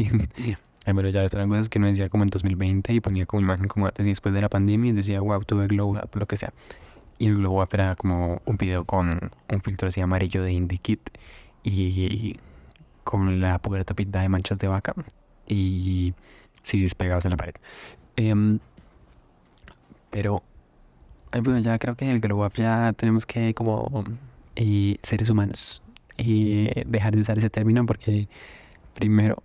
ay, 0.85 0.93
bueno, 0.93 1.09
ya 1.09 1.23
eran 1.23 1.49
cosas 1.49 1.69
que 1.69 1.79
no 1.79 1.87
decía 1.87 2.09
como 2.09 2.23
en 2.23 2.29
2020 2.29 2.93
y 2.93 2.99
ponía 2.99 3.25
como 3.25 3.41
imagen 3.41 3.67
como 3.67 3.87
antes 3.87 4.05
y 4.05 4.09
después 4.09 4.33
de 4.35 4.41
la 4.41 4.49
pandemia 4.49 4.91
y 4.91 4.93
decía, 4.93 5.21
wow, 5.21 5.43
tuve 5.43 5.67
glow 5.67 5.97
up, 5.97 6.09
lo 6.13 6.27
que 6.27 6.37
sea. 6.37 6.53
Y 7.17 7.27
el 7.27 7.37
glow 7.37 7.61
up 7.61 7.69
era 7.71 7.95
como 7.95 8.41
un 8.45 8.57
video 8.57 8.85
con 8.85 9.31
un 9.49 9.61
filtro 9.61 9.87
así 9.87 10.01
amarillo 10.01 10.43
de 10.43 10.53
Indie 10.53 10.77
Kit 10.77 11.09
y 11.63 12.37
con 13.11 13.41
la 13.41 13.59
puerta 13.59 13.93
pintada 13.93 14.23
de 14.23 14.29
manchas 14.29 14.57
de 14.57 14.69
vaca 14.69 14.95
y 15.45 16.13
sí 16.63 16.81
despegados 16.81 17.25
en 17.25 17.31
la 17.31 17.37
pared. 17.37 17.55
Em, 18.15 18.59
pero 20.09 20.43
bueno, 21.33 21.59
ya 21.59 21.77
creo 21.77 21.97
que 21.97 22.09
el 22.09 22.21
glow 22.21 22.45
up 22.45 22.53
ya 22.55 22.93
tenemos 22.93 23.25
que 23.25 23.53
como 23.53 24.05
eh, 24.55 24.95
seres 25.03 25.29
humanos 25.29 25.83
y 26.17 26.69
dejar 26.85 27.13
de 27.13 27.21
usar 27.21 27.37
ese 27.37 27.49
término 27.49 27.85
porque 27.85 28.29
primero 28.93 29.43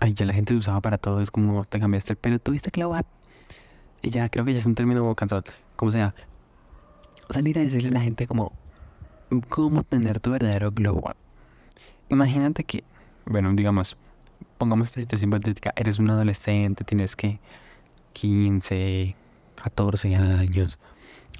ay, 0.00 0.14
ya 0.14 0.24
la 0.24 0.32
gente 0.32 0.54
lo 0.54 0.60
usaba 0.60 0.80
para 0.80 0.96
todo, 0.96 1.20
es 1.20 1.30
como 1.30 1.64
te 1.66 1.78
cambiaste 1.78 2.14
el 2.14 2.16
pelo, 2.16 2.38
tuviste 2.38 2.70
glow 2.70 2.96
up. 2.98 3.06
Y 4.00 4.08
ya 4.08 4.30
creo 4.30 4.46
que 4.46 4.54
ya 4.54 4.58
es 4.58 4.66
un 4.66 4.74
término 4.74 5.14
cansado. 5.14 5.44
Como 5.76 5.92
sea, 5.92 6.14
salir 7.28 7.58
a 7.58 7.62
decirle 7.62 7.90
a 7.90 7.92
la 7.92 8.00
gente 8.00 8.26
como 8.26 8.52
cómo 9.50 9.84
tener 9.84 10.18
tu 10.20 10.30
verdadero 10.30 10.72
glow 10.72 10.98
up 10.98 11.21
imagínate 12.12 12.64
que, 12.64 12.84
bueno, 13.24 13.52
digamos, 13.54 13.96
pongamos 14.58 14.88
esta 14.88 15.00
situación 15.00 15.30
hipotética, 15.30 15.72
eres 15.76 15.98
un 15.98 16.10
adolescente, 16.10 16.84
tienes 16.84 17.16
que 17.16 17.40
15, 18.12 19.16
14 19.62 20.16
años, 20.16 20.78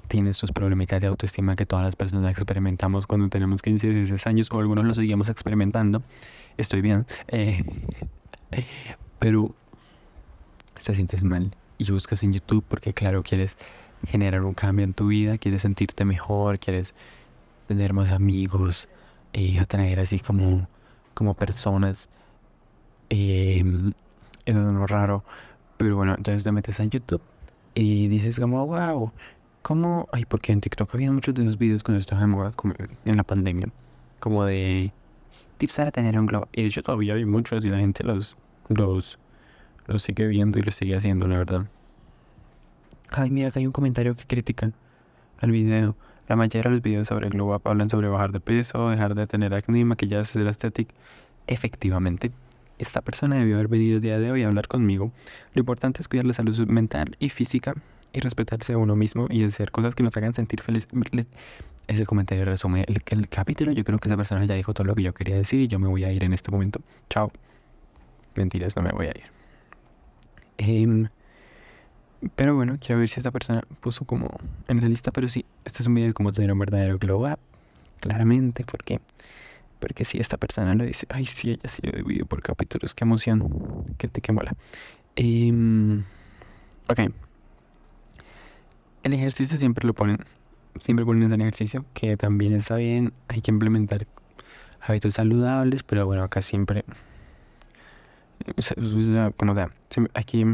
tienes 0.07 0.37
tus 0.37 0.51
problemas 0.51 0.87
de 0.87 1.07
autoestima 1.07 1.55
que 1.55 1.65
todas 1.65 1.85
las 1.85 1.95
personas 1.95 2.31
experimentamos 2.31 3.07
cuando 3.07 3.29
tenemos 3.29 3.61
15, 3.61 3.87
16 3.87 4.27
años, 4.27 4.49
o 4.51 4.59
algunos 4.59 4.85
lo 4.85 4.93
seguimos 4.93 5.29
experimentando, 5.29 6.03
estoy 6.57 6.81
bien, 6.81 7.05
eh, 7.27 7.63
pero 9.19 9.55
te 10.83 10.93
sientes 10.93 11.23
mal 11.23 11.55
y 11.77 11.91
buscas 11.91 12.23
en 12.23 12.33
YouTube 12.33 12.63
porque 12.67 12.93
claro, 12.93 13.23
quieres 13.23 13.57
generar 14.07 14.43
un 14.43 14.53
cambio 14.53 14.83
en 14.83 14.93
tu 14.93 15.07
vida, 15.07 15.37
quieres 15.37 15.61
sentirte 15.61 16.03
mejor, 16.03 16.59
quieres 16.59 16.93
tener 17.67 17.93
más 17.93 18.11
amigos, 18.11 18.89
y 19.33 19.57
atraer 19.57 19.99
así 19.99 20.19
como, 20.19 20.67
como 21.13 21.33
personas. 21.33 22.09
Eso 23.09 23.83
es 24.45 24.55
lo 24.55 24.87
raro. 24.87 25.23
Pero 25.77 25.97
bueno, 25.97 26.15
entonces 26.15 26.43
te 26.43 26.51
metes 26.51 26.79
a 26.79 26.85
YouTube 26.85 27.21
y 27.75 28.07
dices 28.07 28.39
como, 28.39 28.65
wow, 28.65 29.11
¿cómo? 29.61 30.07
Ay, 30.11 30.25
porque 30.25 30.51
en 30.51 30.61
TikTok 30.61 30.93
había 30.93 31.11
muchos 31.11 31.33
de 31.33 31.43
esos 31.43 31.57
videos 31.57 31.83
cuando 31.83 31.99
estaba 31.99 32.23
en 32.23 32.29
moda, 32.29 32.51
como 32.51 32.73
en 33.05 33.17
la 33.17 33.23
pandemia, 33.23 33.67
como 34.19 34.45
de 34.45 34.91
tips 35.57 35.77
para 35.77 35.91
tener 35.91 36.19
un 36.19 36.27
globo. 36.27 36.47
Y 36.53 36.61
de 36.61 36.67
hecho 36.67 36.83
todavía 36.83 37.15
hay 37.15 37.25
muchos 37.25 37.65
y 37.65 37.69
la 37.69 37.79
gente 37.79 38.03
los, 38.03 38.37
los, 38.69 39.17
los 39.87 40.03
sigue 40.03 40.27
viendo 40.27 40.59
y 40.59 40.61
los 40.61 40.75
sigue 40.75 40.95
haciendo, 40.95 41.27
la 41.27 41.39
verdad. 41.39 41.65
Ay, 43.09 43.29
mira, 43.29 43.49
acá 43.49 43.59
hay 43.59 43.65
un 43.65 43.71
comentario 43.71 44.15
que 44.15 44.25
critica 44.25 44.71
al 45.39 45.51
video. 45.51 45.95
La 46.27 46.35
mayoría 46.35 46.63
de 46.63 46.69
los 46.69 46.81
videos 46.81 47.07
sobre 47.07 47.29
Glow 47.29 47.53
Up 47.53 47.61
hablan 47.65 47.89
sobre 47.89 48.07
bajar 48.07 48.31
de 48.31 48.39
peso, 48.39 48.89
dejar 48.89 49.13
de 49.13 49.27
tener 49.27 49.53
acné, 49.53 49.83
maquillaje, 49.83 50.25
ser 50.25 50.47
estético. 50.47 50.93
Efectivamente, 51.47 52.31
esta 52.79 53.01
persona 53.01 53.37
debió 53.37 53.55
haber 53.55 53.67
venido 53.67 53.95
el 53.95 54.01
día 54.01 54.19
de 54.19 54.31
hoy 54.31 54.43
a 54.43 54.47
hablar 54.47 54.67
conmigo. 54.67 55.11
Lo 55.53 55.59
importante 55.59 56.01
es 56.01 56.07
cuidar 56.07 56.25
la 56.25 56.33
salud 56.33 56.57
mental 56.67 57.17
y 57.19 57.29
física 57.29 57.73
y 58.13 58.19
respetarse 58.21 58.73
a 58.73 58.77
uno 58.77 58.95
mismo 58.95 59.27
y 59.29 59.43
hacer 59.43 59.71
cosas 59.71 59.95
que 59.95 60.03
nos 60.03 60.15
hagan 60.15 60.33
sentir 60.33 60.61
felices. 60.61 60.89
Ese 61.87 62.05
comentario 62.05 62.45
resume 62.45 62.85
el, 62.87 63.01
el, 63.05 63.27
capítulo. 63.27 63.73
Yo 63.73 63.83
creo 63.83 63.99
que 63.99 64.07
esa 64.07 64.15
persona 64.15 64.45
ya 64.45 64.55
dijo 64.55 64.73
todo 64.73 64.85
lo 64.85 64.95
que 64.95 65.03
yo 65.03 65.13
quería 65.13 65.35
decir 65.35 65.59
y 65.59 65.67
yo 65.67 65.79
me 65.79 65.89
voy 65.89 66.05
a 66.05 66.11
ir 66.13 66.23
en 66.23 66.31
este 66.31 66.49
momento. 66.51 66.79
Chao. 67.09 67.31
Mentiras, 68.35 68.77
no 68.77 68.81
me 68.81 68.91
voy 68.91 69.07
a 69.07 69.09
ir. 69.09 69.23
Eh, 70.57 71.09
pero 72.35 72.55
bueno, 72.55 72.77
quiero 72.79 72.99
ver 72.99 73.09
si 73.09 73.19
esa 73.19 73.31
persona 73.31 73.61
puso 73.81 74.05
como 74.05 74.29
en 74.67 74.81
la 74.81 74.87
lista. 74.87 75.11
Pero 75.11 75.27
sí, 75.27 75.45
este 75.65 75.83
es 75.83 75.87
un 75.87 75.95
video 75.95 76.09
de 76.09 76.13
cómo 76.13 76.31
tener 76.31 76.51
un 76.51 76.59
verdadero 76.59 76.97
glow 76.97 77.29
up. 77.29 77.39
Claramente, 77.99 78.63
¿por 78.63 78.83
qué? 78.83 78.99
Porque 79.79 80.05
si 80.05 80.17
esta 80.17 80.37
persona 80.37 80.75
lo 80.75 80.85
dice, 80.85 81.05
ay, 81.09 81.25
sí, 81.25 81.51
ella 81.51 81.69
sí 81.69 81.81
lo 81.83 81.91
dividido 81.97 82.25
por 82.25 82.41
capítulos, 82.41 82.93
qué 82.93 83.03
emoción, 83.03 83.95
que 83.97 84.07
te 84.07 84.21
qué 84.21 84.31
mola. 84.31 84.55
Em, 85.15 86.03
ok. 86.87 86.99
El 89.03 89.13
ejercicio 89.13 89.57
siempre 89.57 89.85
lo 89.85 89.93
ponen, 89.93 90.19
siempre 90.79 91.05
ponen 91.05 91.31
en 91.31 91.41
ejercicio, 91.41 91.85
que 91.93 92.15
también 92.15 92.53
está 92.53 92.77
bien. 92.77 93.13
Hay 93.27 93.41
que 93.41 93.51
implementar 93.51 94.07
hábitos 94.81 95.15
saludables, 95.15 95.83
pero 95.83 96.05
bueno, 96.05 96.23
acá 96.23 96.41
siempre. 96.41 96.85
Como 99.37 99.55
sea, 99.55 99.69
siempre, 99.89 100.11
aquí 100.15 100.45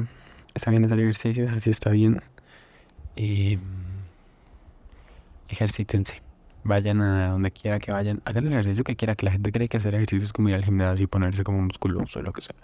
está 0.54 0.72
bien 0.72 0.86
hacer 0.86 1.00
ejercicios, 1.00 1.52
así 1.52 1.70
está 1.70 1.90
bien. 1.90 2.22
Eh, 3.16 3.58
ejercítense. 5.50 6.22
Vayan 6.64 7.02
a 7.02 7.30
donde 7.30 7.52
quiera 7.52 7.80
que 7.80 7.92
vayan. 7.92 8.22
Hagan 8.26 8.48
el 8.48 8.54
ejercicio 8.54 8.84
que 8.84 8.96
quiera. 8.96 9.16
Que 9.16 9.26
la 9.26 9.32
gente 9.32 9.52
cree 9.52 9.68
que 9.68 9.78
hacer 9.78 9.96
ejercicio 9.96 10.26
es 10.26 10.34
como 10.34 10.50
ir 10.50 10.56
al 10.56 10.64
gimnasio 10.64 11.04
y 11.04 11.08
ponerse 11.08 11.44
como 11.44 11.62
musculoso 11.62 12.20
o 12.20 12.22
lo 12.22 12.34
que 12.34 12.42
sea. 12.42 12.56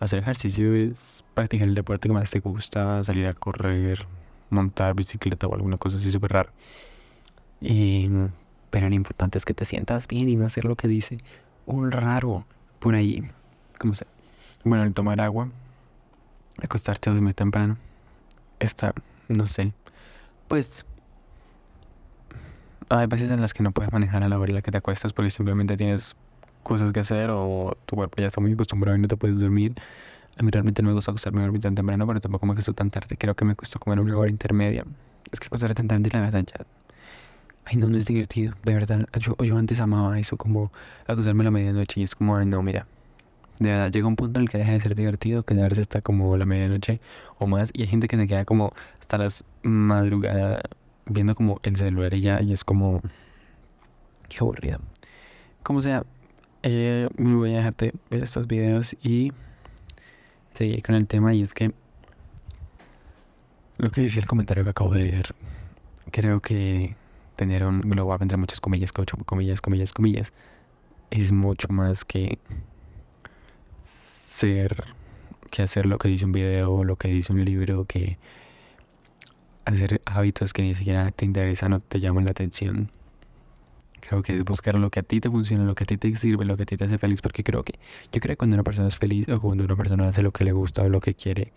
Hacer 0.00 0.20
ejercicio 0.20 0.74
es 0.74 1.24
practicar 1.34 1.68
el 1.68 1.74
deporte 1.74 2.08
que 2.08 2.14
más 2.14 2.30
te 2.30 2.40
gusta, 2.40 3.04
salir 3.04 3.26
a 3.26 3.34
correr, 3.34 4.06
montar 4.50 4.94
bicicleta 4.94 5.46
o 5.46 5.54
alguna 5.54 5.76
cosa 5.78 5.96
así 5.96 6.10
súper 6.10 6.32
rara. 6.32 6.52
pero 8.70 8.88
lo 8.88 8.94
importante 8.94 9.38
es 9.38 9.44
que 9.44 9.54
te 9.54 9.64
sientas 9.64 10.08
bien 10.08 10.28
y 10.28 10.36
no 10.36 10.46
hacer 10.46 10.64
lo 10.64 10.76
que 10.76 10.88
dice 10.88 11.18
un 11.66 11.90
raro 11.92 12.44
por 12.78 12.94
ahí. 12.94 13.22
como 13.78 13.94
sea. 13.94 14.08
Bueno, 14.64 14.84
el 14.84 14.94
tomar 14.94 15.20
agua, 15.20 15.48
acostarte 16.60 17.10
muy 17.10 17.34
temprano, 17.34 17.76
está, 18.58 18.94
no 19.28 19.46
sé, 19.46 19.72
pues 20.48 20.84
hay 22.88 23.06
veces 23.06 23.30
en 23.30 23.40
las 23.40 23.54
que 23.54 23.62
no 23.62 23.72
puedes 23.72 23.92
manejar 23.92 24.22
a 24.22 24.28
la 24.28 24.38
hora 24.38 24.50
en 24.50 24.56
la 24.56 24.62
que 24.62 24.70
te 24.70 24.78
acuestas 24.78 25.12
porque 25.12 25.30
simplemente 25.30 25.76
tienes 25.76 26.16
cosas 26.62 26.92
que 26.92 27.00
hacer 27.00 27.30
o 27.30 27.76
tu 27.86 27.96
cuerpo 27.96 28.20
ya 28.20 28.26
está 28.26 28.40
muy 28.40 28.52
acostumbrado 28.52 28.96
y 28.96 29.00
no 29.00 29.08
te 29.08 29.16
puedes 29.16 29.38
dormir. 29.38 29.74
A 30.38 30.42
mí 30.42 30.50
realmente 30.50 30.82
no 30.82 30.88
me 30.88 30.94
gusta 30.94 31.10
acostarme 31.10 31.42
dormir 31.42 31.60
tan 31.60 31.74
temprano, 31.74 32.06
pero 32.06 32.20
tampoco 32.20 32.46
me 32.46 32.52
acuesto 32.52 32.72
tan 32.72 32.90
tarde. 32.90 33.16
Creo 33.16 33.34
que 33.34 33.44
me 33.44 33.54
cuesta 33.54 33.78
comer 33.78 34.00
una 34.00 34.16
hora 34.16 34.30
intermedia. 34.30 34.84
Es 35.30 35.40
que 35.40 35.46
acostarme 35.46 35.74
tan 35.74 35.88
tarde, 35.88 36.10
la 36.12 36.20
verdad, 36.20 36.44
ya. 36.44 36.66
Ay, 37.64 37.76
no, 37.76 37.88
no 37.88 37.96
es 37.96 38.06
divertido. 38.06 38.54
De 38.64 38.74
verdad, 38.74 39.06
yo, 39.18 39.36
yo 39.36 39.56
antes 39.56 39.80
amaba 39.80 40.18
eso, 40.18 40.36
como 40.36 40.72
acostarme 41.06 41.42
a 41.42 41.44
la 41.44 41.50
medianoche 41.50 42.00
y 42.00 42.02
es 42.04 42.14
como, 42.14 42.36
ay, 42.36 42.46
no, 42.46 42.62
mira. 42.62 42.86
De 43.58 43.70
verdad, 43.70 43.90
llega 43.90 44.06
un 44.06 44.16
punto 44.16 44.40
en 44.40 44.44
el 44.44 44.50
que 44.50 44.58
deja 44.58 44.72
de 44.72 44.80
ser 44.80 44.94
divertido, 44.94 45.44
que 45.44 45.54
ya 45.54 45.62
veces 45.62 45.78
está 45.78 46.00
como 46.00 46.36
la 46.36 46.46
medianoche 46.46 47.00
o 47.38 47.46
más, 47.46 47.70
y 47.72 47.82
hay 47.82 47.88
gente 47.88 48.08
que 48.08 48.16
se 48.16 48.26
queda 48.26 48.44
como 48.44 48.72
hasta 48.98 49.18
las 49.18 49.44
madrugadas 49.62 50.62
viendo 51.06 51.34
como 51.34 51.60
el 51.62 51.76
celular 51.76 52.14
y 52.14 52.20
ya, 52.22 52.40
y 52.40 52.52
es 52.52 52.64
como. 52.64 53.00
Qué 54.28 54.38
aburrido. 54.40 54.78
Como 55.62 55.82
sea, 55.82 56.04
eh, 56.62 57.08
voy 57.18 57.52
a 57.54 57.58
dejarte 57.58 57.92
ver 58.10 58.22
estos 58.22 58.46
videos 58.46 58.96
y 59.02 59.32
seguir 60.54 60.82
con 60.82 60.94
el 60.94 61.06
tema 61.06 61.34
y 61.34 61.42
es 61.42 61.54
que 61.54 61.72
lo 63.78 63.90
que 63.90 64.02
decía 64.02 64.22
el 64.22 64.28
comentario 64.28 64.64
que 64.64 64.70
acabo 64.70 64.94
de 64.94 65.10
ver, 65.10 65.34
creo 66.10 66.40
que 66.40 66.94
tener 67.36 67.64
un 67.64 67.80
globo 67.80 68.16
entre 68.20 68.36
muchas 68.36 68.60
comillas, 68.60 68.92
comillas, 68.92 69.60
comillas, 69.60 69.92
comillas, 69.92 70.32
es 71.10 71.32
mucho 71.32 71.68
más 71.70 72.04
que 72.04 72.38
ser, 73.82 74.84
que 75.50 75.62
hacer 75.62 75.86
lo 75.86 75.98
que 75.98 76.08
dice 76.08 76.24
un 76.24 76.32
video, 76.32 76.84
lo 76.84 76.96
que 76.96 77.08
dice 77.08 77.32
un 77.32 77.44
libro, 77.44 77.84
que 77.84 78.18
hacer 79.64 80.02
hábitos 80.04 80.52
que 80.52 80.62
ni 80.62 80.74
siquiera 80.74 81.10
te 81.10 81.24
interesan 81.24 81.72
o 81.72 81.80
te 81.80 82.00
llaman 82.00 82.24
la 82.24 82.32
atención. 82.32 82.90
Creo 84.00 84.22
que 84.22 84.36
es 84.36 84.44
buscar 84.44 84.74
lo 84.74 84.90
que 84.90 85.00
a 85.00 85.02
ti 85.02 85.20
te 85.20 85.30
funciona, 85.30 85.64
lo 85.64 85.74
que 85.74 85.84
a 85.84 85.86
ti 85.86 85.96
te 85.96 86.14
sirve, 86.16 86.44
lo 86.44 86.56
que 86.56 86.64
a 86.64 86.66
ti 86.66 86.76
te 86.76 86.84
hace 86.84 86.98
feliz, 86.98 87.22
porque 87.22 87.44
creo 87.44 87.62
que 87.62 87.78
yo 88.12 88.20
creo 88.20 88.32
que 88.34 88.36
cuando 88.36 88.54
una 88.54 88.64
persona 88.64 88.88
es 88.88 88.96
feliz 88.96 89.28
o 89.28 89.40
cuando 89.40 89.64
una 89.64 89.76
persona 89.76 90.08
hace 90.08 90.22
lo 90.22 90.32
que 90.32 90.44
le 90.44 90.52
gusta 90.52 90.82
o 90.82 90.88
lo 90.88 91.00
que 91.00 91.14
quiere, 91.14 91.52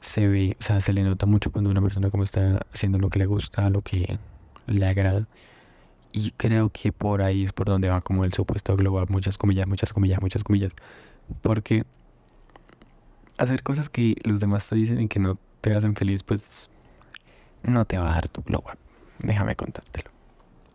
se 0.00 0.28
ve, 0.28 0.56
o 0.60 0.62
sea, 0.62 0.80
se 0.80 0.92
le 0.92 1.02
nota 1.02 1.26
mucho 1.26 1.50
cuando 1.52 1.70
una 1.70 1.80
persona 1.80 2.10
como 2.10 2.24
está 2.24 2.66
haciendo 2.72 2.98
lo 2.98 3.08
que 3.10 3.18
le 3.20 3.26
gusta, 3.26 3.70
lo 3.70 3.82
que 3.82 4.18
le 4.66 4.86
agrada. 4.86 5.28
Y 6.12 6.32
creo 6.32 6.70
que 6.70 6.92
por 6.92 7.22
ahí 7.22 7.44
es 7.44 7.52
por 7.52 7.66
donde 7.66 7.88
va 7.88 8.00
como 8.00 8.24
el 8.24 8.32
supuesto 8.32 8.76
global, 8.76 9.06
muchas 9.08 9.38
comillas, 9.38 9.66
muchas 9.66 9.92
comillas, 9.92 10.20
muchas 10.20 10.44
comillas. 10.44 10.72
Porque 11.42 11.84
hacer 13.38 13.62
cosas 13.62 13.88
que 13.88 14.16
los 14.24 14.40
demás 14.40 14.68
te 14.68 14.76
dicen 14.76 15.00
y 15.00 15.08
que 15.08 15.18
no 15.18 15.38
te 15.60 15.74
hacen 15.74 15.94
feliz, 15.94 16.22
pues 16.22 16.70
no 17.62 17.84
te 17.84 17.98
va 17.98 18.10
a 18.10 18.14
dar 18.14 18.28
tu 18.28 18.42
global. 18.42 18.78
Déjame 19.18 19.56
contártelo. 19.56 20.10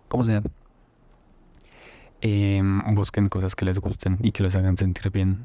Como 0.07 0.25
sea. 0.25 0.41
Em, 2.21 2.81
busquen 2.95 3.27
cosas 3.27 3.55
que 3.55 3.65
les 3.65 3.79
gusten 3.79 4.17
y 4.21 4.31
que 4.31 4.43
los 4.43 4.55
hagan 4.55 4.77
sentir 4.77 5.12
bien. 5.12 5.43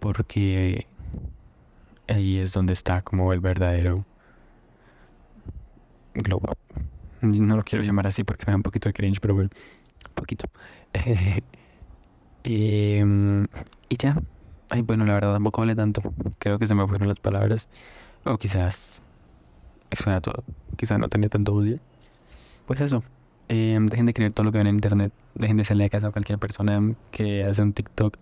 Porque 0.00 0.86
ahí 2.08 2.38
es 2.38 2.52
donde 2.52 2.72
está 2.72 3.00
como 3.02 3.32
el 3.32 3.40
verdadero 3.40 4.04
global. 6.14 6.56
No 7.22 7.56
lo 7.56 7.62
quiero 7.62 7.84
llamar 7.84 8.06
así 8.06 8.22
porque 8.24 8.44
me 8.46 8.52
da 8.52 8.56
un 8.56 8.62
poquito 8.62 8.88
de 8.88 8.92
cringe, 8.92 9.20
pero 9.20 9.34
bueno, 9.34 9.50
un 10.08 10.14
poquito. 10.14 10.46
Em, 12.44 13.46
y 13.88 13.96
ya. 13.96 14.20
Ay, 14.70 14.82
bueno, 14.82 15.04
la 15.06 15.14
verdad 15.14 15.32
tampoco 15.34 15.62
vale 15.62 15.74
tanto. 15.74 16.02
Creo 16.38 16.58
que 16.58 16.66
se 16.66 16.74
me 16.74 16.86
fueron 16.86 17.08
las 17.08 17.20
palabras. 17.20 17.68
O 18.24 18.38
quizás 18.38 19.02
suena 19.92 20.20
todo. 20.20 20.44
Quizás 20.76 20.98
no 20.98 21.08
tenía 21.08 21.28
tanto 21.28 21.54
odio. 21.54 21.78
Pues 22.66 22.80
eso. 22.80 23.02
Em, 23.48 23.88
dejen 23.88 24.06
de 24.06 24.14
creer 24.14 24.32
todo 24.32 24.44
lo 24.44 24.52
que 24.52 24.58
ven 24.58 24.66
en 24.68 24.76
internet. 24.76 25.12
Dejen 25.34 25.56
de 25.58 25.64
salir 25.64 25.84
a 25.86 25.88
casa 25.88 26.08
a 26.08 26.12
cualquier 26.12 26.38
persona 26.38 26.94
que 27.10 27.44
hace 27.44 27.62
un 27.62 27.72
TikTok 27.72 28.16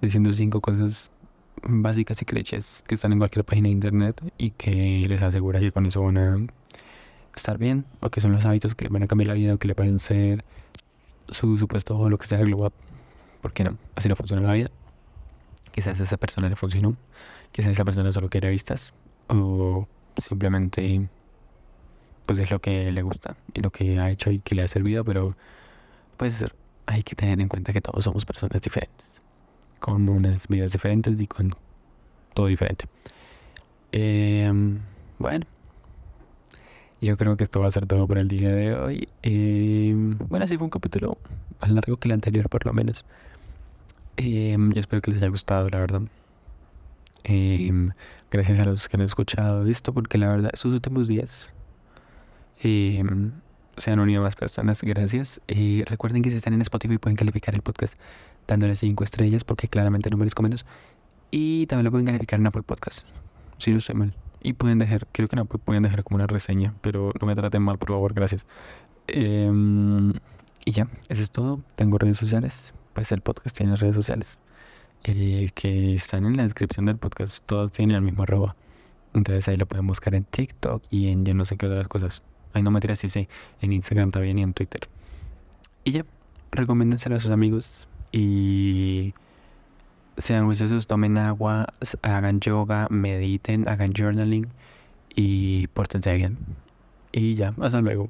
diciendo 0.00 0.32
cinco 0.32 0.60
cosas 0.60 1.10
básicas 1.62 2.20
y 2.22 2.24
clichés 2.24 2.84
que 2.86 2.94
están 2.94 3.12
en 3.12 3.18
cualquier 3.18 3.44
página 3.44 3.68
de 3.68 3.72
internet 3.72 4.20
y 4.38 4.50
que 4.50 5.04
les 5.08 5.22
asegura 5.22 5.60
que 5.60 5.72
con 5.72 5.86
eso 5.86 6.02
van 6.02 6.18
a 6.18 6.38
estar 7.36 7.58
bien 7.58 7.84
o 8.00 8.10
que 8.10 8.20
son 8.20 8.32
los 8.32 8.44
hábitos 8.44 8.74
que 8.74 8.88
van 8.88 9.02
a 9.04 9.06
cambiar 9.06 9.28
la 9.28 9.34
vida 9.34 9.54
o 9.54 9.58
que 9.58 9.68
le 9.68 9.74
pueden 9.74 9.98
ser 9.98 10.44
su 11.28 11.58
supuesto 11.58 11.98
o 11.98 12.08
lo 12.10 12.18
que 12.18 12.26
sea 12.26 12.38
global. 12.38 12.72
¿Por 12.72 12.91
qué 13.50 13.64
no? 13.64 13.76
Así 13.96 14.08
no 14.08 14.14
funciona 14.14 14.42
la 14.42 14.52
vida. 14.52 14.70
Quizás 15.72 15.98
esa 15.98 16.16
persona 16.16 16.48
le 16.48 16.54
funcionó. 16.54 16.96
Quizás 17.50 17.72
esa 17.72 17.84
persona 17.84 18.12
solo 18.12 18.30
quiere 18.30 18.50
vistas. 18.50 18.94
O 19.28 19.88
simplemente 20.18 21.08
pues 22.26 22.38
es 22.38 22.50
lo 22.50 22.60
que 22.60 22.90
le 22.92 23.02
gusta 23.02 23.36
y 23.52 23.60
lo 23.60 23.70
que 23.70 23.98
ha 23.98 24.10
hecho 24.10 24.30
y 24.30 24.38
que 24.38 24.54
le 24.54 24.62
ha 24.62 24.68
servido, 24.68 25.04
pero 25.04 25.36
pues 26.16 26.44
hay 26.86 27.02
que 27.02 27.14
tener 27.14 27.40
en 27.40 27.48
cuenta 27.48 27.72
que 27.72 27.80
todos 27.80 28.04
somos 28.04 28.24
personas 28.24 28.60
diferentes, 28.60 29.20
con 29.80 30.08
unas 30.08 30.48
vidas 30.48 30.72
diferentes 30.72 31.20
y 31.20 31.26
con 31.26 31.54
todo 32.34 32.46
diferente. 32.46 32.86
Em, 33.92 34.78
bueno, 35.18 35.46
yo 37.00 37.16
creo 37.16 37.36
que 37.36 37.44
esto 37.44 37.60
va 37.60 37.68
a 37.68 37.72
ser 37.72 37.86
todo 37.86 38.06
por 38.06 38.18
el 38.18 38.28
día 38.28 38.52
de 38.52 38.74
hoy. 38.74 39.08
Em, 39.22 40.16
bueno, 40.28 40.46
sí 40.46 40.56
fue 40.56 40.64
un 40.64 40.70
capítulo 40.70 41.18
más 41.60 41.70
largo 41.70 41.96
que 41.96 42.08
el 42.08 42.12
anterior, 42.12 42.48
por 42.48 42.64
lo 42.64 42.72
menos. 42.72 43.04
Em, 44.16 44.72
yo 44.72 44.80
espero 44.80 45.02
que 45.02 45.10
les 45.10 45.22
haya 45.22 45.30
gustado, 45.30 45.68
la 45.70 45.78
verdad. 45.78 46.02
gracias 48.30 48.58
a 48.60 48.64
los 48.64 48.88
que 48.88 48.96
han 48.96 49.02
escuchado 49.02 49.66
esto, 49.66 49.92
porque 49.92 50.18
la 50.18 50.28
verdad, 50.28 50.50
estos 50.52 50.72
últimos 50.72 51.08
días 51.08 51.52
se 53.76 53.90
han 53.90 53.98
unido 54.00 54.22
más 54.22 54.36
personas, 54.36 54.82
gracias. 54.82 55.40
y 55.48 55.82
recuerden 55.84 56.22
que 56.22 56.30
si 56.30 56.36
están 56.36 56.54
en 56.54 56.62
Spotify 56.62 56.98
pueden 56.98 57.16
calificar 57.16 57.54
el 57.54 57.62
podcast 57.62 57.98
dándole 58.46 58.76
5 58.76 59.04
estrellas, 59.04 59.44
porque 59.44 59.68
claramente 59.68 60.10
no 60.10 60.16
merezco 60.16 60.42
menos. 60.42 60.64
Y 61.30 61.66
también 61.66 61.84
lo 61.86 61.90
pueden 61.90 62.06
calificar 62.06 62.38
en 62.40 62.46
Apple 62.46 62.62
Podcast, 62.62 63.08
si 63.58 63.72
no 63.72 63.78
estoy 63.78 63.94
mal. 63.96 64.14
Y 64.42 64.54
pueden 64.54 64.78
dejar, 64.78 65.06
creo 65.12 65.28
que 65.28 65.36
no 65.36 65.46
pueden 65.46 65.82
dejar 65.82 66.04
como 66.04 66.16
una 66.16 66.26
reseña, 66.26 66.74
pero 66.82 67.12
no 67.20 67.26
me 67.26 67.34
traten 67.34 67.62
mal, 67.62 67.78
por 67.78 67.90
favor, 67.90 68.12
gracias. 68.14 68.46
Y 69.08 70.70
ya, 70.70 70.88
eso 71.08 71.22
es 71.22 71.30
todo. 71.30 71.60
Tengo 71.76 71.98
redes 71.98 72.18
sociales, 72.18 72.74
pues 72.94 73.12
el 73.12 73.20
podcast 73.20 73.56
tiene 73.56 73.76
redes 73.76 73.94
sociales. 73.94 74.38
Eh, 75.04 75.50
que 75.54 75.96
están 75.96 76.26
en 76.26 76.36
la 76.36 76.44
descripción 76.44 76.86
del 76.86 76.96
podcast, 76.96 77.44
todos 77.44 77.72
tienen 77.72 77.96
el 77.96 78.02
mismo 78.02 78.22
arroba. 78.22 78.54
Entonces 79.14 79.48
ahí 79.48 79.56
lo 79.56 79.66
pueden 79.66 79.86
buscar 79.86 80.14
en 80.14 80.24
TikTok 80.24 80.82
y 80.90 81.08
en 81.08 81.24
yo 81.24 81.34
no 81.34 81.44
sé 81.44 81.56
qué 81.56 81.66
otras 81.66 81.88
cosas. 81.88 82.22
Ay, 82.54 82.62
no 82.62 82.70
me 82.70 82.80
tiras 82.80 82.98
sí, 83.00 83.28
en 83.60 83.72
Instagram 83.72 84.10
también 84.10 84.38
y 84.38 84.42
en 84.42 84.52
Twitter. 84.52 84.82
Y 85.84 85.92
ya, 85.92 86.04
recomiéndenselo 86.52 87.16
a 87.16 87.20
sus 87.20 87.30
amigos 87.30 87.88
y 88.12 89.14
sean 90.18 90.44
juiciosos, 90.46 90.86
tomen 90.86 91.18
agua, 91.18 91.66
hagan 92.02 92.40
yoga, 92.40 92.86
mediten, 92.90 93.68
hagan 93.68 93.92
journaling 93.94 94.46
y 95.14 95.66
pórtense 95.68 96.14
bien. 96.14 96.38
Y 97.10 97.34
ya, 97.34 97.54
hasta 97.60 97.80
luego. 97.80 98.08